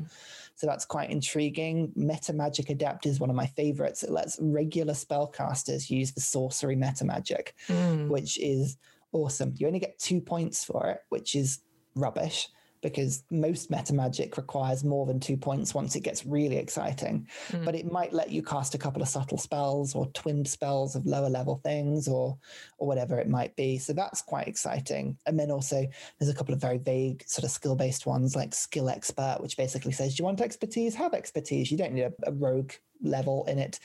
[0.56, 1.92] So that's quite intriguing.
[1.96, 4.04] Meta Magic Adept is one of my favorites.
[4.04, 8.08] It lets regular spellcasters use the sorcery meta magic, mm.
[8.08, 8.78] which is
[9.12, 9.54] awesome.
[9.58, 11.60] You only get two points for it, which is
[11.96, 12.50] rubbish
[12.86, 17.28] because most meta magic requires more than two points once it gets really exciting.
[17.50, 17.66] Mm.
[17.66, 21.04] But it might let you cast a couple of subtle spells or twinned spells of
[21.04, 22.38] lower level things or
[22.78, 23.80] or whatever it might be.
[23.80, 25.18] So that's quite exciting.
[25.26, 25.88] And then also
[26.20, 29.58] there's a couple of very vague sort of skill based ones like skill expert, which
[29.58, 30.94] basically says, Do you want expertise?
[30.94, 31.72] Have expertise.
[31.72, 33.80] You don't need a, a rogue level in it.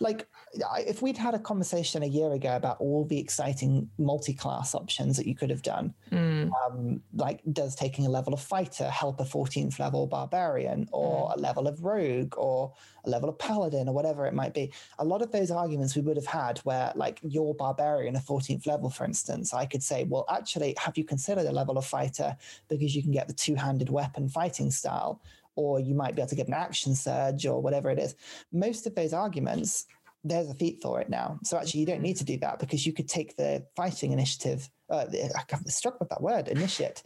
[0.00, 0.26] Like,
[0.78, 5.26] if we'd had a conversation a year ago about all the exciting multi-class options that
[5.26, 6.50] you could have done, mm.
[6.66, 11.36] um, like does taking a level of fighter help a 14th level barbarian, or mm.
[11.36, 12.72] a level of rogue, or
[13.04, 14.72] a level of paladin, or whatever it might be?
[14.98, 18.66] A lot of those arguments we would have had, where like your barbarian, a 14th
[18.66, 22.36] level, for instance, I could say, well, actually, have you considered a level of fighter
[22.68, 25.20] because you can get the two-handed weapon fighting style?
[25.56, 28.14] Or you might be able to get an action surge or whatever it is.
[28.52, 29.86] Most of those arguments,
[30.22, 31.38] there's a feat for it now.
[31.44, 34.68] So actually, you don't need to do that because you could take the fighting initiative.
[34.88, 35.06] Uh,
[35.52, 37.02] I'm struck with that word, initiate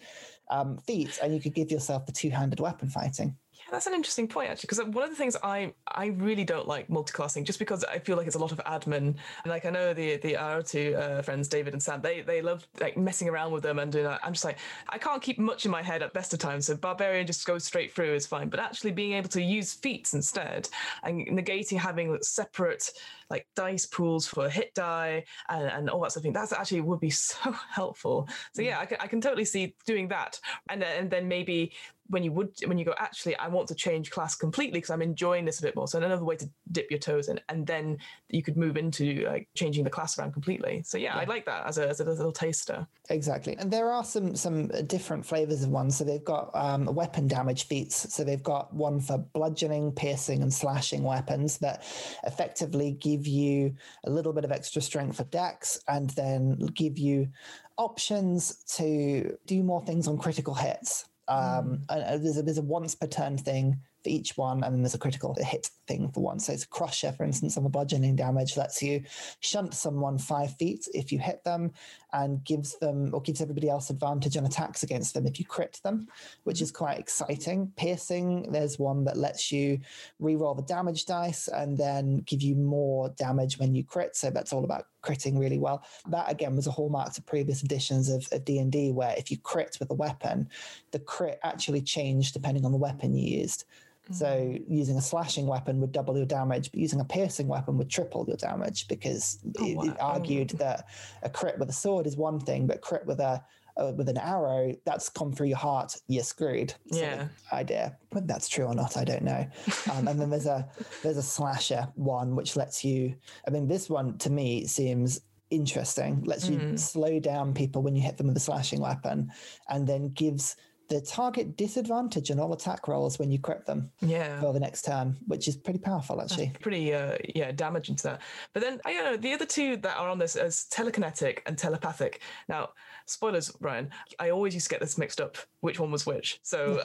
[0.50, 3.36] um, and you could give yourself the two-handed weapon fighting
[3.70, 6.88] that's an interesting point actually, because one of the things I I really don't like
[6.88, 8.96] multiclassing just because I feel like it's a lot of admin.
[8.98, 9.16] And
[9.46, 12.66] like I know the the our two uh, friends David and Sam, they they love
[12.80, 14.20] like messing around with them and doing that.
[14.22, 14.58] I'm just like
[14.88, 17.64] I can't keep much in my head at best of times, so barbarian just goes
[17.64, 18.48] straight through is fine.
[18.48, 20.68] But actually being able to use feats instead
[21.02, 22.90] and negating having separate
[23.30, 26.32] like dice pools for hit die and, and all that sort of thing.
[26.32, 28.28] That's actually would be so helpful.
[28.54, 30.40] So yeah, I can, I can totally see doing that,
[30.70, 31.72] and and then maybe
[32.08, 35.02] when you would when you go actually I want to change class completely because I'm
[35.02, 35.86] enjoying this a bit more.
[35.86, 37.98] So another way to dip your toes in, and then
[38.28, 40.82] you could move into like changing the class around completely.
[40.84, 41.20] So yeah, yeah.
[41.20, 42.86] I like that as a, as a little taster.
[43.10, 45.96] Exactly, and there are some some different flavors of ones.
[45.96, 48.12] So they've got um, weapon damage feats.
[48.14, 51.84] So they've got one for bludgeoning, piercing, and slashing weapons that
[52.24, 57.28] effectively give you a little bit of extra strength for dex, and then give you
[57.76, 61.06] options to do more things on critical hits.
[61.28, 62.22] Um, mm.
[62.22, 64.98] there's a there's a once per turn thing for each one, and then there's a
[64.98, 66.38] critical hit thing for one.
[66.40, 69.02] So it's a crusher, for instance, on the bludgeoning damage lets you
[69.40, 71.72] shunt someone five feet if you hit them,
[72.12, 75.80] and gives them or gives everybody else advantage on attacks against them if you crit
[75.82, 76.08] them,
[76.44, 76.64] which mm-hmm.
[76.64, 77.72] is quite exciting.
[77.76, 79.78] Piercing, there's one that lets you
[80.18, 84.16] re-roll the damage dice and then give you more damage when you crit.
[84.16, 85.84] So that's all about critting really well.
[86.08, 89.76] That again was a hallmark to previous editions of, of D&D where if you crit
[89.78, 90.48] with a weapon,
[90.90, 93.64] the crit actually changed depending on the weapon you used.
[94.10, 94.72] So mm-hmm.
[94.72, 98.24] using a slashing weapon would double your damage, but using a piercing weapon would triple
[98.26, 99.84] your damage because oh, it, wow.
[99.84, 100.86] it, argued that
[101.22, 103.42] a crit with a sword is one thing, but crit with a
[103.78, 106.74] uh, with an arrow that's come through your heart, you're screwed.
[106.86, 107.28] Yeah.
[107.52, 107.96] Idea.
[108.10, 109.46] Whether that's true or not, I don't know.
[109.92, 110.68] Um, and then there's a
[111.02, 113.14] there's a slasher one which lets you.
[113.46, 116.22] I mean, this one to me seems interesting.
[116.24, 116.78] Lets you mm.
[116.78, 119.30] slow down people when you hit them with a slashing weapon,
[119.68, 120.56] and then gives
[120.88, 123.90] the target disadvantage on all attack rolls when you crit them.
[124.00, 124.40] Yeah.
[124.40, 126.46] For the next turn, which is pretty powerful actually.
[126.46, 128.22] That's pretty uh yeah, damaging to that.
[128.54, 131.56] But then I don't know, the other two that are on this as telekinetic and
[131.58, 132.20] telepathic.
[132.48, 132.70] Now,
[133.08, 136.38] spoilers, Ryan, I always used to get this mixed up, which one was which.
[136.42, 136.82] So,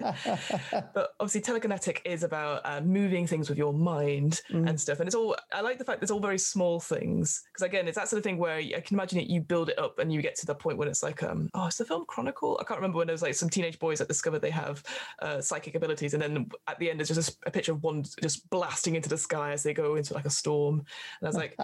[0.70, 4.68] but obviously, telekinetic is about uh, moving things with your mind mm.
[4.68, 5.00] and stuff.
[5.00, 7.42] And it's all, I like the fact that it's all very small things.
[7.52, 9.78] Because again, it's that sort of thing where I can imagine it, you build it
[9.78, 12.04] up and you get to the point when it's like, um, oh, it's the film
[12.06, 12.58] Chronicle?
[12.60, 14.82] I can't remember when there was like some teenage boys that discovered they have
[15.20, 16.14] uh, psychic abilities.
[16.14, 19.08] And then at the end, it's just a, a, picture of one just blasting into
[19.08, 20.78] the sky as they go into like a storm.
[21.20, 21.54] And I was like,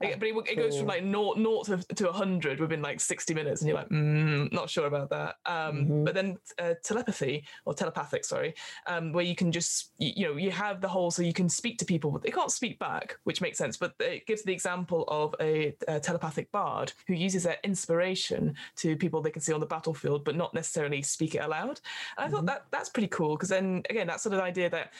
[0.00, 3.34] it, but it, it, goes from like naught, naught to, to 100 within like 60
[3.34, 5.36] minutes minutes and you're like, mm, not sure about that.
[5.46, 6.04] Um, mm-hmm.
[6.04, 8.54] But then uh, telepathy or telepathic, sorry,
[8.86, 11.48] um, where you can just, you, you, know, you have the whole, so you can
[11.48, 13.76] speak to people, but they can't speak back, which makes sense.
[13.76, 18.96] But it gives the example of a, a telepathic bard who uses their inspiration to
[18.96, 21.68] people they can see on the battlefield, but not necessarily speak it aloud.
[21.68, 21.80] And
[22.18, 22.34] I mm-hmm.
[22.34, 24.92] thought that that's pretty cool because then again, that sort of idea that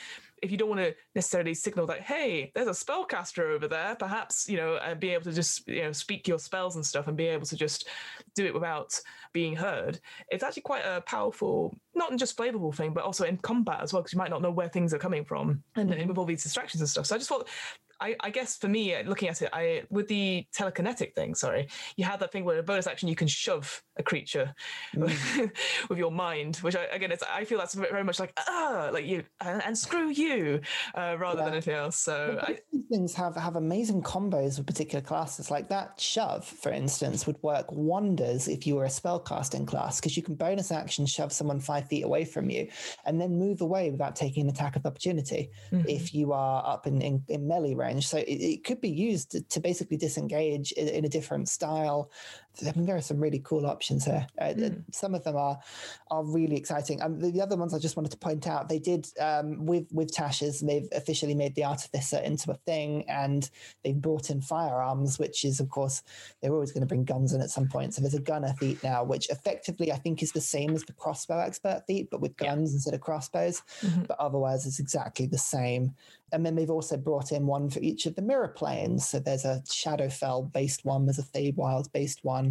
[0.45, 4.49] if you don't want to necessarily signal that hey there's a spellcaster over there perhaps
[4.49, 7.17] you know and be able to just you know speak your spells and stuff and
[7.17, 7.89] be able to just
[8.35, 8.99] do it without
[9.33, 13.81] being heard it's actually quite a powerful not just flavorful thing but also in combat
[13.83, 16.19] as well because you might not know where things are coming from and, and with
[16.19, 17.07] all these distractions and stuff.
[17.07, 17.49] So i just thought
[18.01, 22.05] I, I, guess for me, looking at it, I with the telekinetic thing, sorry, you
[22.05, 24.55] have that thing where a bonus action you can shove a creature
[24.95, 25.51] mm.
[25.89, 29.07] with your mind, which I, again, it's I feel that's very much like ah, like
[29.07, 30.61] you and, and screw you,
[30.95, 31.45] uh, rather yeah.
[31.45, 31.97] than anything else.
[31.99, 32.59] So I,
[32.91, 35.51] things have have amazing combos with particular classes.
[35.51, 40.17] Like that shove, for instance, would work wonders if you were a spellcasting class because
[40.17, 42.69] you can bonus action shove someone five feet away from you,
[43.05, 45.51] and then move away without taking an attack of opportunity.
[45.73, 45.89] Mm-hmm.
[45.89, 49.43] If you are up in, in, in melee So it, it could be used to,
[49.43, 52.11] to basically disengage in, in, a different style.
[52.63, 54.27] I mean, there are some really cool options here.
[54.41, 54.83] Uh, mm.
[54.93, 55.59] Some of them are
[56.11, 57.03] are really exciting.
[57.03, 59.87] Um, the, the, other ones I just wanted to point out, they did um, with
[59.93, 63.49] with Tasha's, they've officially made the Artificer into a thing, and
[63.83, 66.03] they've brought in firearms, which is of course
[66.41, 67.95] they're always going to bring guns in at some point.
[67.95, 70.93] So there's a gunner feat now, which effectively I think is the same as the
[70.93, 72.77] crossbow expert feat, but with guns yeah.
[72.77, 73.63] instead of crossbows.
[73.81, 74.03] Mm-hmm.
[74.05, 75.95] But otherwise, it's exactly the same.
[76.35, 79.07] And then they've also brought in one for each of the mirror planes.
[79.09, 82.44] So there's a Shadowfell based one, there's a Feywild based one,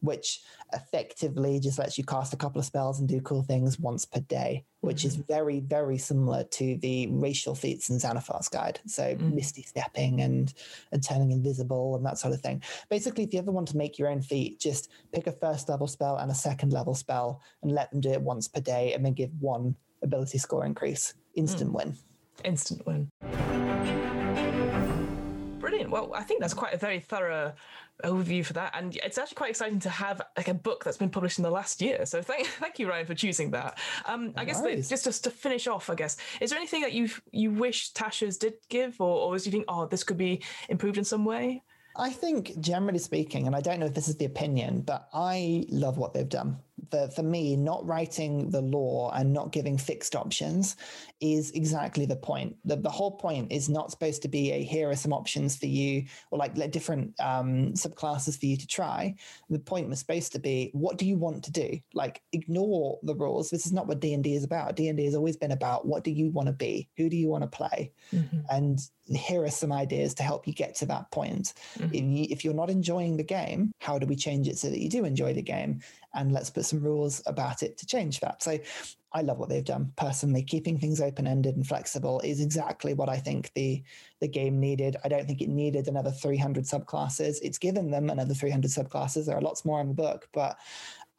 [0.00, 0.40] which
[0.72, 4.20] effectively just lets you cast a couple of spells and do cool things once per
[4.20, 5.08] day, which mm-hmm.
[5.08, 8.80] is very, very similar to the racial feats in Xanathar's Guide.
[8.86, 9.34] So mm-hmm.
[9.34, 10.52] misty stepping and
[10.92, 12.62] and turning invisible and that sort of thing.
[12.88, 15.86] Basically, if you ever want to make your own feat, just pick a first level
[15.86, 19.04] spell and a second level spell and let them do it once per day and
[19.04, 21.14] then give one ability score increase.
[21.34, 21.76] Instant mm.
[21.76, 21.96] win.
[22.44, 23.08] Instant win.
[25.58, 25.90] Brilliant.
[25.90, 27.52] Well, I think that's quite a very thorough
[28.04, 31.10] overview for that, and it's actually quite exciting to have like a book that's been
[31.10, 32.06] published in the last year.
[32.06, 33.78] So thank, thank you, Ryan, for choosing that.
[34.06, 34.88] Um, I guess nice.
[34.88, 38.36] just just to finish off, I guess is there anything that you you wish Tasha's
[38.36, 41.62] did give, or, or do you think, oh, this could be improved in some way?
[41.96, 45.66] I think, generally speaking, and I don't know if this is the opinion, but I
[45.68, 46.58] love what they've done.
[46.90, 50.76] The, for me, not writing the law and not giving fixed options
[51.20, 52.56] is exactly the point.
[52.64, 55.66] The, the whole point is not supposed to be a here are some options for
[55.66, 59.14] you or like different um, subclasses for you to try.
[59.50, 61.78] The point was supposed to be what do you want to do?
[61.94, 63.50] Like ignore the rules.
[63.50, 64.76] This is not what D&D is about.
[64.76, 66.88] D&D has always been about what do you want to be?
[66.96, 67.92] Who do you want to play?
[68.12, 68.38] Mm-hmm.
[68.50, 68.78] And
[69.16, 71.54] here are some ideas to help you get to that point.
[71.78, 71.94] Mm-hmm.
[71.94, 74.80] If, you, if you're not enjoying the game, how do we change it so that
[74.80, 75.80] you do enjoy the game?
[76.18, 78.42] And let's put some rules about it to change that.
[78.42, 78.58] So
[79.12, 80.42] I love what they've done personally.
[80.42, 83.82] Keeping things open ended and flexible is exactly what I think the
[84.20, 84.96] the game needed.
[85.04, 87.38] I don't think it needed another 300 subclasses.
[87.40, 89.26] It's given them another 300 subclasses.
[89.26, 90.58] There are lots more in the book, but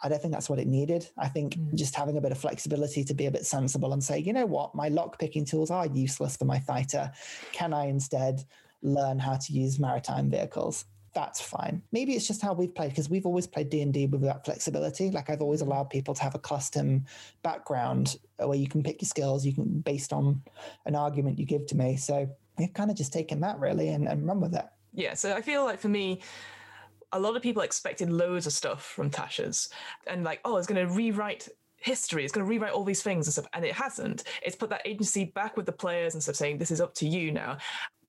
[0.01, 1.09] I don't think that's what it needed.
[1.17, 1.73] I think mm.
[1.75, 4.45] just having a bit of flexibility to be a bit sensible and say, you know
[4.45, 7.11] what, my lock picking tools are useless for my fighter.
[7.53, 8.43] Can I instead
[8.81, 10.85] learn how to use maritime vehicles?
[11.13, 11.81] That's fine.
[11.91, 14.45] Maybe it's just how we've played because we've always played D and D with that
[14.45, 15.11] flexibility.
[15.11, 15.67] Like I've always mm.
[15.67, 17.05] allowed people to have a custom
[17.43, 20.41] background where you can pick your skills, you can based on
[20.85, 21.97] an argument you give to me.
[21.97, 24.65] So we've kind of just taken that really and, and run with it.
[24.93, 25.13] Yeah.
[25.13, 26.21] So I feel like for me,
[27.11, 29.69] a lot of people expected loads of stuff from Tasha's
[30.07, 32.23] and like, oh, it's going to rewrite history.
[32.23, 33.47] It's going to rewrite all these things and stuff.
[33.53, 34.23] And it hasn't.
[34.43, 37.07] It's put that agency back with the players and stuff saying, this is up to
[37.07, 37.57] you now.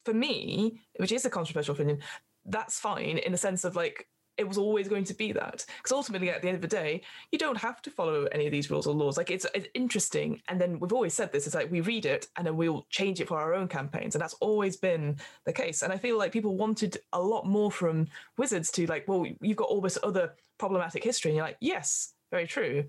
[0.04, 2.00] For me, which is a controversial opinion,
[2.46, 4.06] that's fine in the sense of like
[4.40, 5.66] it was always going to be that.
[5.76, 8.52] Because ultimately at the end of the day you don't have to follow any of
[8.52, 9.18] these rules or laws.
[9.18, 10.40] Like it's, it's interesting.
[10.48, 13.20] And then we've always said this it's like we read it and then we'll change
[13.20, 14.14] it for our own campaigns.
[14.14, 15.82] And that's always been the case.
[15.82, 19.58] And i feel like people wanted a lot more from wizards to like well you've
[19.58, 21.32] got all this other problematic history.
[21.32, 22.84] And you're like yes very true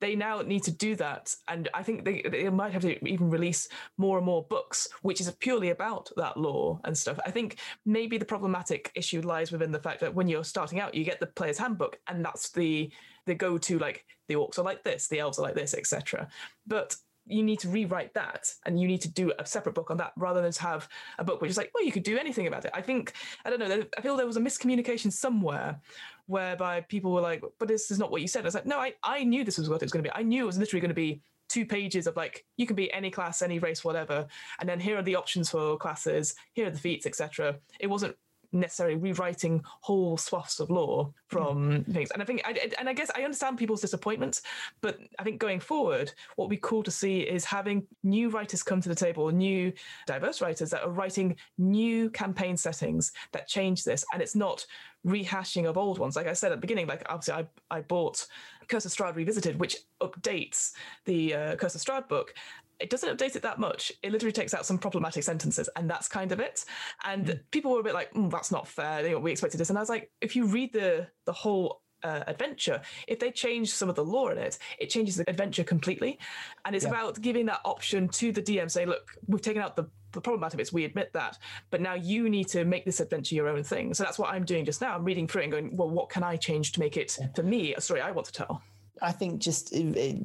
[0.00, 1.34] they now need to do that.
[1.48, 5.20] And I think they, they might have to even release more and more books, which
[5.20, 7.18] is purely about that law and stuff.
[7.24, 10.94] I think maybe the problematic issue lies within the fact that when you're starting out,
[10.94, 12.90] you get the player's handbook, and that's the
[13.26, 16.28] the go to like the orcs are like this, the elves are like this, etc.
[16.66, 16.96] But
[17.30, 20.12] you need to rewrite that and you need to do a separate book on that
[20.16, 22.64] rather than to have a book which is like well you could do anything about
[22.64, 22.70] it.
[22.74, 23.12] I think
[23.44, 25.80] i don't know i feel there was a miscommunication somewhere
[26.26, 28.42] whereby people were like but this is not what you said.
[28.42, 30.14] I was like no i, I knew this was what it was going to be.
[30.14, 32.92] I knew it was literally going to be two pages of like you can be
[32.92, 34.26] any class any race whatever
[34.60, 38.14] and then here are the options for classes here are the feats etc it wasn't
[38.52, 41.92] necessarily rewriting whole swaths of law from mm.
[41.92, 42.10] things.
[42.10, 44.42] And I think, I, and I guess I understand people's disappointments,
[44.80, 48.62] but I think going forward, what would be cool to see is having new writers
[48.62, 49.72] come to the table, new
[50.06, 54.04] diverse writers that are writing new campaign settings that change this.
[54.12, 54.66] And it's not
[55.06, 56.16] rehashing of old ones.
[56.16, 57.34] Like I said at the beginning, like obviously
[57.70, 58.26] I, I bought
[58.68, 60.72] Curse of Strahd Revisited, which updates
[61.04, 62.34] the uh, Curse of Strahd book
[62.80, 63.92] it doesn't update it that much.
[64.02, 66.64] It literally takes out some problematic sentences, and that's kind of it.
[67.04, 67.40] And mm.
[67.50, 69.88] people were a bit like, mm, "That's not fair." we expected this, and I was
[69.88, 72.80] like, if you read the the whole uh, adventure.
[73.06, 76.18] If they change some of the lore in it, it changes the adventure completely.
[76.64, 76.90] And it's yeah.
[76.90, 80.58] about giving that option to the DM, say, look, we've taken out the, the problematic
[80.58, 81.38] bits, we admit that,
[81.70, 83.94] but now you need to make this adventure your own thing.
[83.94, 84.94] So that's what I'm doing just now.
[84.94, 87.42] I'm reading through it and going, well, what can I change to make it, for
[87.42, 88.62] me, a story I want to tell?
[89.02, 89.74] I think just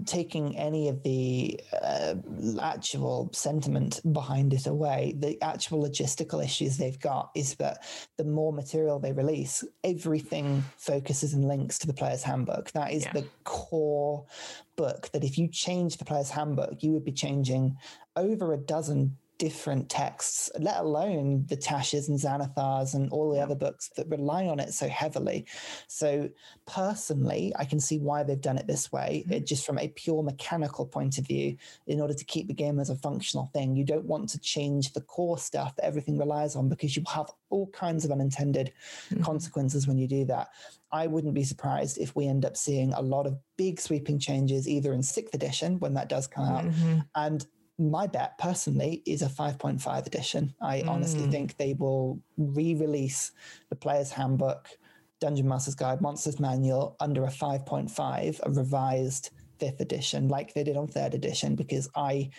[0.05, 2.15] taking any of the uh,
[2.61, 7.83] actual sentiment behind it away, the actual logistical issues they've got is that
[8.17, 12.71] the more material they release, everything focuses and links to the player's handbook.
[12.71, 13.13] That is yeah.
[13.13, 14.25] the core
[14.75, 17.77] book that if you change the player's handbook, you would be changing
[18.15, 23.55] over a dozen different texts, let alone the Tasha's and Xanathar's and all the other
[23.55, 25.45] books that rely on it so heavily.
[25.87, 26.29] So,
[26.65, 29.33] personally, I can see why they've done it this way, mm-hmm.
[29.33, 31.57] it, just from a pure mechanical point of view,
[31.87, 33.75] in order to keep the game as a functional thing.
[33.75, 37.29] You don't want to change the core stuff that everything relies on because you have
[37.49, 38.71] all kinds of unintended
[39.09, 39.23] mm-hmm.
[39.23, 40.49] consequences when you do that.
[40.91, 44.67] I wouldn't be surprised if we end up seeing a lot of big sweeping changes
[44.67, 46.99] either in sixth edition when that does come out mm-hmm.
[47.15, 47.45] and
[47.77, 50.53] my bet personally is a 5.5 edition.
[50.61, 50.87] I mm.
[50.87, 53.31] honestly think they will re release
[53.69, 54.69] the Player's Handbook,
[55.19, 60.77] Dungeon Master's Guide, Monsters Manual under a 5.5, a revised fifth edition, like they did
[60.77, 62.29] on third edition, because I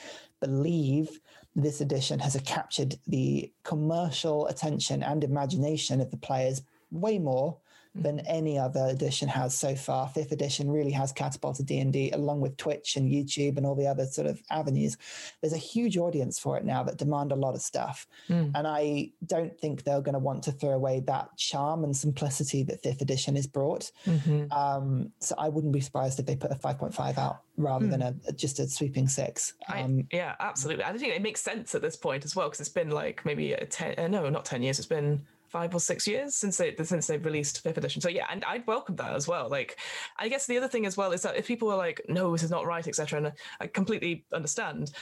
[0.41, 1.20] believe
[1.55, 7.59] this edition has captured the commercial attention and imagination of the players way more
[8.03, 10.09] than any other edition has so far.
[10.09, 14.07] Fifth edition really has catapulted D&D along with Twitch and YouTube and all the other
[14.07, 14.97] sort of avenues.
[15.41, 18.07] There's a huge audience for it now that demand a lot of stuff.
[18.29, 18.53] Mm.
[18.55, 22.63] And I don't think they're going to want to throw away that charm and simplicity
[22.65, 23.91] that fifth edition has brought.
[24.07, 24.53] Mm-hmm.
[24.53, 27.91] Um, so I wouldn't be surprised if they put a 5.5 out rather mm.
[27.91, 29.55] than a, just a sweeping six.
[29.69, 30.85] Um, I, yeah, absolutely.
[30.85, 33.53] I think it makes sense at this point as well because it's been like maybe
[33.53, 34.79] a 10, uh, no, not 10 years.
[34.79, 38.01] It's been five or six years since they since they've released fifth edition.
[38.01, 39.49] So yeah, and I'd welcome that as well.
[39.49, 39.79] Like,
[40.19, 42.43] I guess the other thing as well is that if people are like, no, this
[42.43, 44.93] is not right, etc., and I completely understand.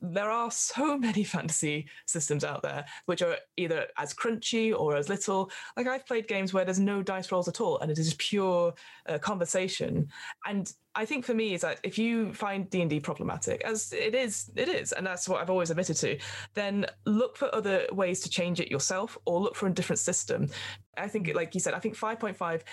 [0.00, 5.08] There are so many fantasy systems out there which are either as crunchy or as
[5.08, 5.50] little.
[5.76, 8.74] Like I've played games where there's no dice rolls at all, and it is pure
[9.08, 10.08] uh, conversation.
[10.46, 13.92] And I think for me is that if you find D and D problematic, as
[13.92, 16.18] it is, it is, and that's what I've always admitted to,
[16.54, 20.48] then look for other ways to change it yourself, or look for a different system.
[20.96, 22.64] I think, like you said, I think five point five.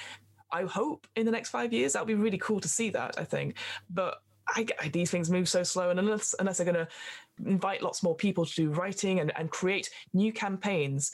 [0.51, 3.19] I hope in the next five years that would be really cool to see that.
[3.19, 3.57] I think,
[3.89, 6.87] but I, I, these things move so slow, and unless unless they're going to
[7.45, 11.11] invite lots more people to do writing and, and create new campaigns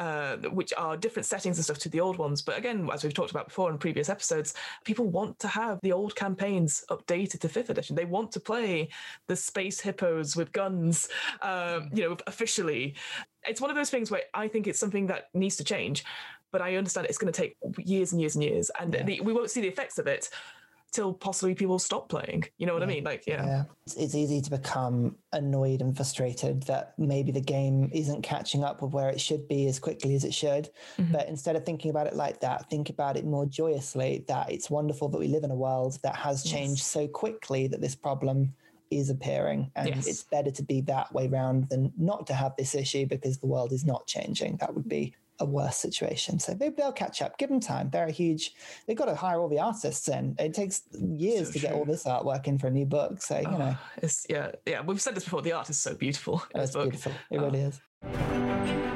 [0.00, 2.40] uh, which are different settings and stuff to the old ones.
[2.40, 4.54] But again, as we've talked about before in previous episodes,
[4.84, 7.94] people want to have the old campaigns updated to fifth edition.
[7.96, 8.88] They want to play
[9.26, 11.08] the space hippos with guns,
[11.42, 12.94] um, you know, officially.
[13.46, 16.04] It's one of those things where I think it's something that needs to change.
[16.50, 19.04] But I understand it's going to take years and years and years, and yeah.
[19.04, 20.30] the, we won't see the effects of it
[20.92, 22.44] till possibly people stop playing.
[22.58, 22.88] You know what yeah.
[22.88, 23.04] I mean?
[23.04, 23.44] Like, yeah.
[23.44, 23.64] yeah.
[23.86, 28.82] It's, it's, easy to become annoyed and frustrated that maybe the game isn't catching up
[28.82, 30.68] with where it should be as quickly as it should.
[30.98, 31.12] Mm-hmm.
[31.12, 34.68] But instead of thinking about it like that, think about it more joyously that it's
[34.68, 36.86] wonderful that we live in a world that has changed yes.
[36.86, 38.52] so quickly that this problem
[38.90, 40.06] is appearing and yes.
[40.08, 43.46] it's better to be that way round than not to have this issue because the
[43.46, 46.38] world is not changing that would be a worse situation.
[46.38, 47.38] So maybe they'll catch up.
[47.38, 47.90] Give them time.
[47.90, 48.54] They're a huge.
[48.86, 50.36] They've got to hire all the artists in.
[50.38, 51.68] It takes years so to true.
[51.68, 53.22] get all this artwork in for a new book.
[53.22, 54.82] So you oh, know, ah, it's yeah, yeah.
[54.82, 55.42] We've said this before.
[55.42, 56.42] The art is so beautiful.
[56.54, 57.12] Oh, it's beautiful.
[57.30, 57.44] It oh.
[57.44, 57.68] really ah.
[57.68, 58.89] is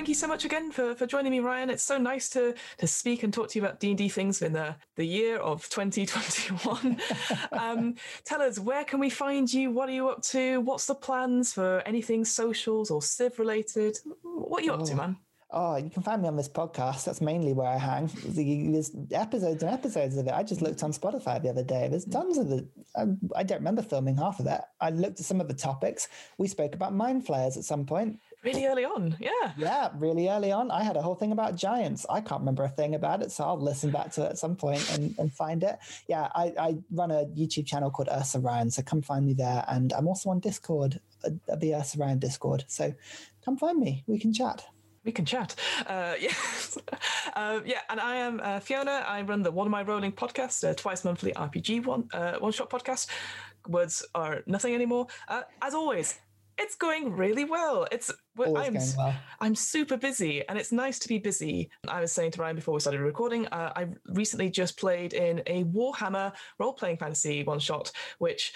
[0.00, 1.68] thank you so much again for, for joining me, Ryan.
[1.68, 4.40] It's so nice to to speak and talk to you about D and D things
[4.40, 6.98] in the the year of 2021.
[7.52, 9.70] um, tell us where can we find you?
[9.70, 10.62] What are you up to?
[10.62, 13.98] What's the plans for anything socials or Civ related?
[14.22, 14.96] What are you up to, oh.
[14.96, 15.16] man?
[15.52, 17.04] Oh, you can find me on this podcast.
[17.04, 18.08] That's mainly where I hang.
[18.24, 20.32] There's episodes and episodes of it.
[20.32, 21.88] I just looked on Spotify the other day.
[21.88, 22.66] There's tons of the.
[22.96, 24.68] I, I don't remember filming half of that.
[24.80, 26.08] I looked at some of the topics.
[26.38, 29.16] We spoke about mind flayers at some point really early on.
[29.20, 29.52] Yeah.
[29.56, 30.70] Yeah, really early on.
[30.70, 32.06] I had a whole thing about giants.
[32.08, 34.56] I can't remember a thing about it, so I'll listen back to it at some
[34.56, 35.78] point and, and find it.
[36.08, 39.64] Yeah, I, I run a YouTube channel called Ursa Ryan, so come find me there.
[39.68, 42.64] And I'm also on Discord, uh, the Ursa Ryan Discord.
[42.68, 42.94] So
[43.44, 44.04] come find me.
[44.06, 44.64] We can chat
[45.04, 45.54] we can chat.
[45.86, 46.34] Uh, yeah,
[47.34, 47.80] uh, yeah.
[47.88, 49.04] And I am uh, Fiona.
[49.06, 52.52] I run the What Am I Rolling podcast, a twice monthly RPG one uh, one
[52.52, 53.08] shot podcast.
[53.68, 55.06] Words are nothing anymore.
[55.28, 56.18] Uh, as always,
[56.60, 57.86] it's going really well.
[57.90, 59.14] It's I'm well.
[59.40, 61.70] I'm super busy, and it's nice to be busy.
[61.88, 65.42] I was saying to Ryan before we started recording, uh, I recently just played in
[65.46, 68.52] a Warhammer role playing fantasy one shot, which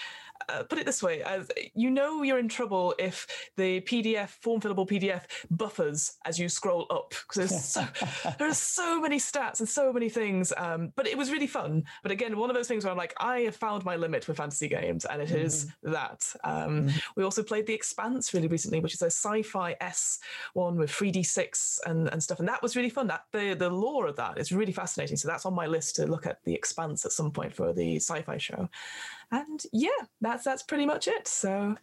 [0.49, 4.61] uh, put it this way: as you know, you're in trouble if the PDF form
[4.61, 7.87] fillable PDF buffers as you scroll up because there's so
[8.39, 10.53] there are so many stats and so many things.
[10.57, 11.83] Um, but it was really fun.
[12.03, 14.37] But again, one of those things where I'm like, I have found my limit with
[14.37, 15.43] fantasy games, and it mm.
[15.43, 16.25] is that.
[16.43, 17.01] Um, mm.
[17.15, 20.19] We also played The Expanse really recently, which is a sci-fi S
[20.53, 23.07] one with 3d6 and, and stuff, and that was really fun.
[23.07, 25.17] That the the lore of that is really fascinating.
[25.17, 27.97] So that's on my list to look at The Expanse at some point for the
[27.97, 28.69] sci-fi show.
[29.31, 29.89] And yeah,
[30.21, 31.27] that's that's pretty much it.
[31.27, 31.75] So,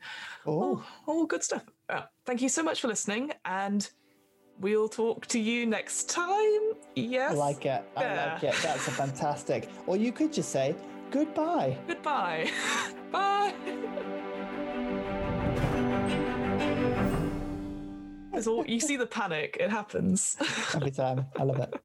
[0.46, 1.64] all, all good stuff.
[1.88, 3.88] Uh, thank you so much for listening, and
[4.60, 6.72] we'll talk to you next time.
[6.94, 7.84] Yes, I like it.
[7.96, 8.32] I yeah.
[8.34, 8.54] like it.
[8.62, 9.68] That's a fantastic.
[9.86, 10.74] Or you could just say
[11.10, 11.76] goodbye.
[11.86, 12.50] Goodbye.
[13.12, 13.54] Bye.
[18.46, 19.56] All you see the panic.
[19.60, 20.36] It happens
[20.74, 21.26] every time.
[21.38, 21.72] I love it.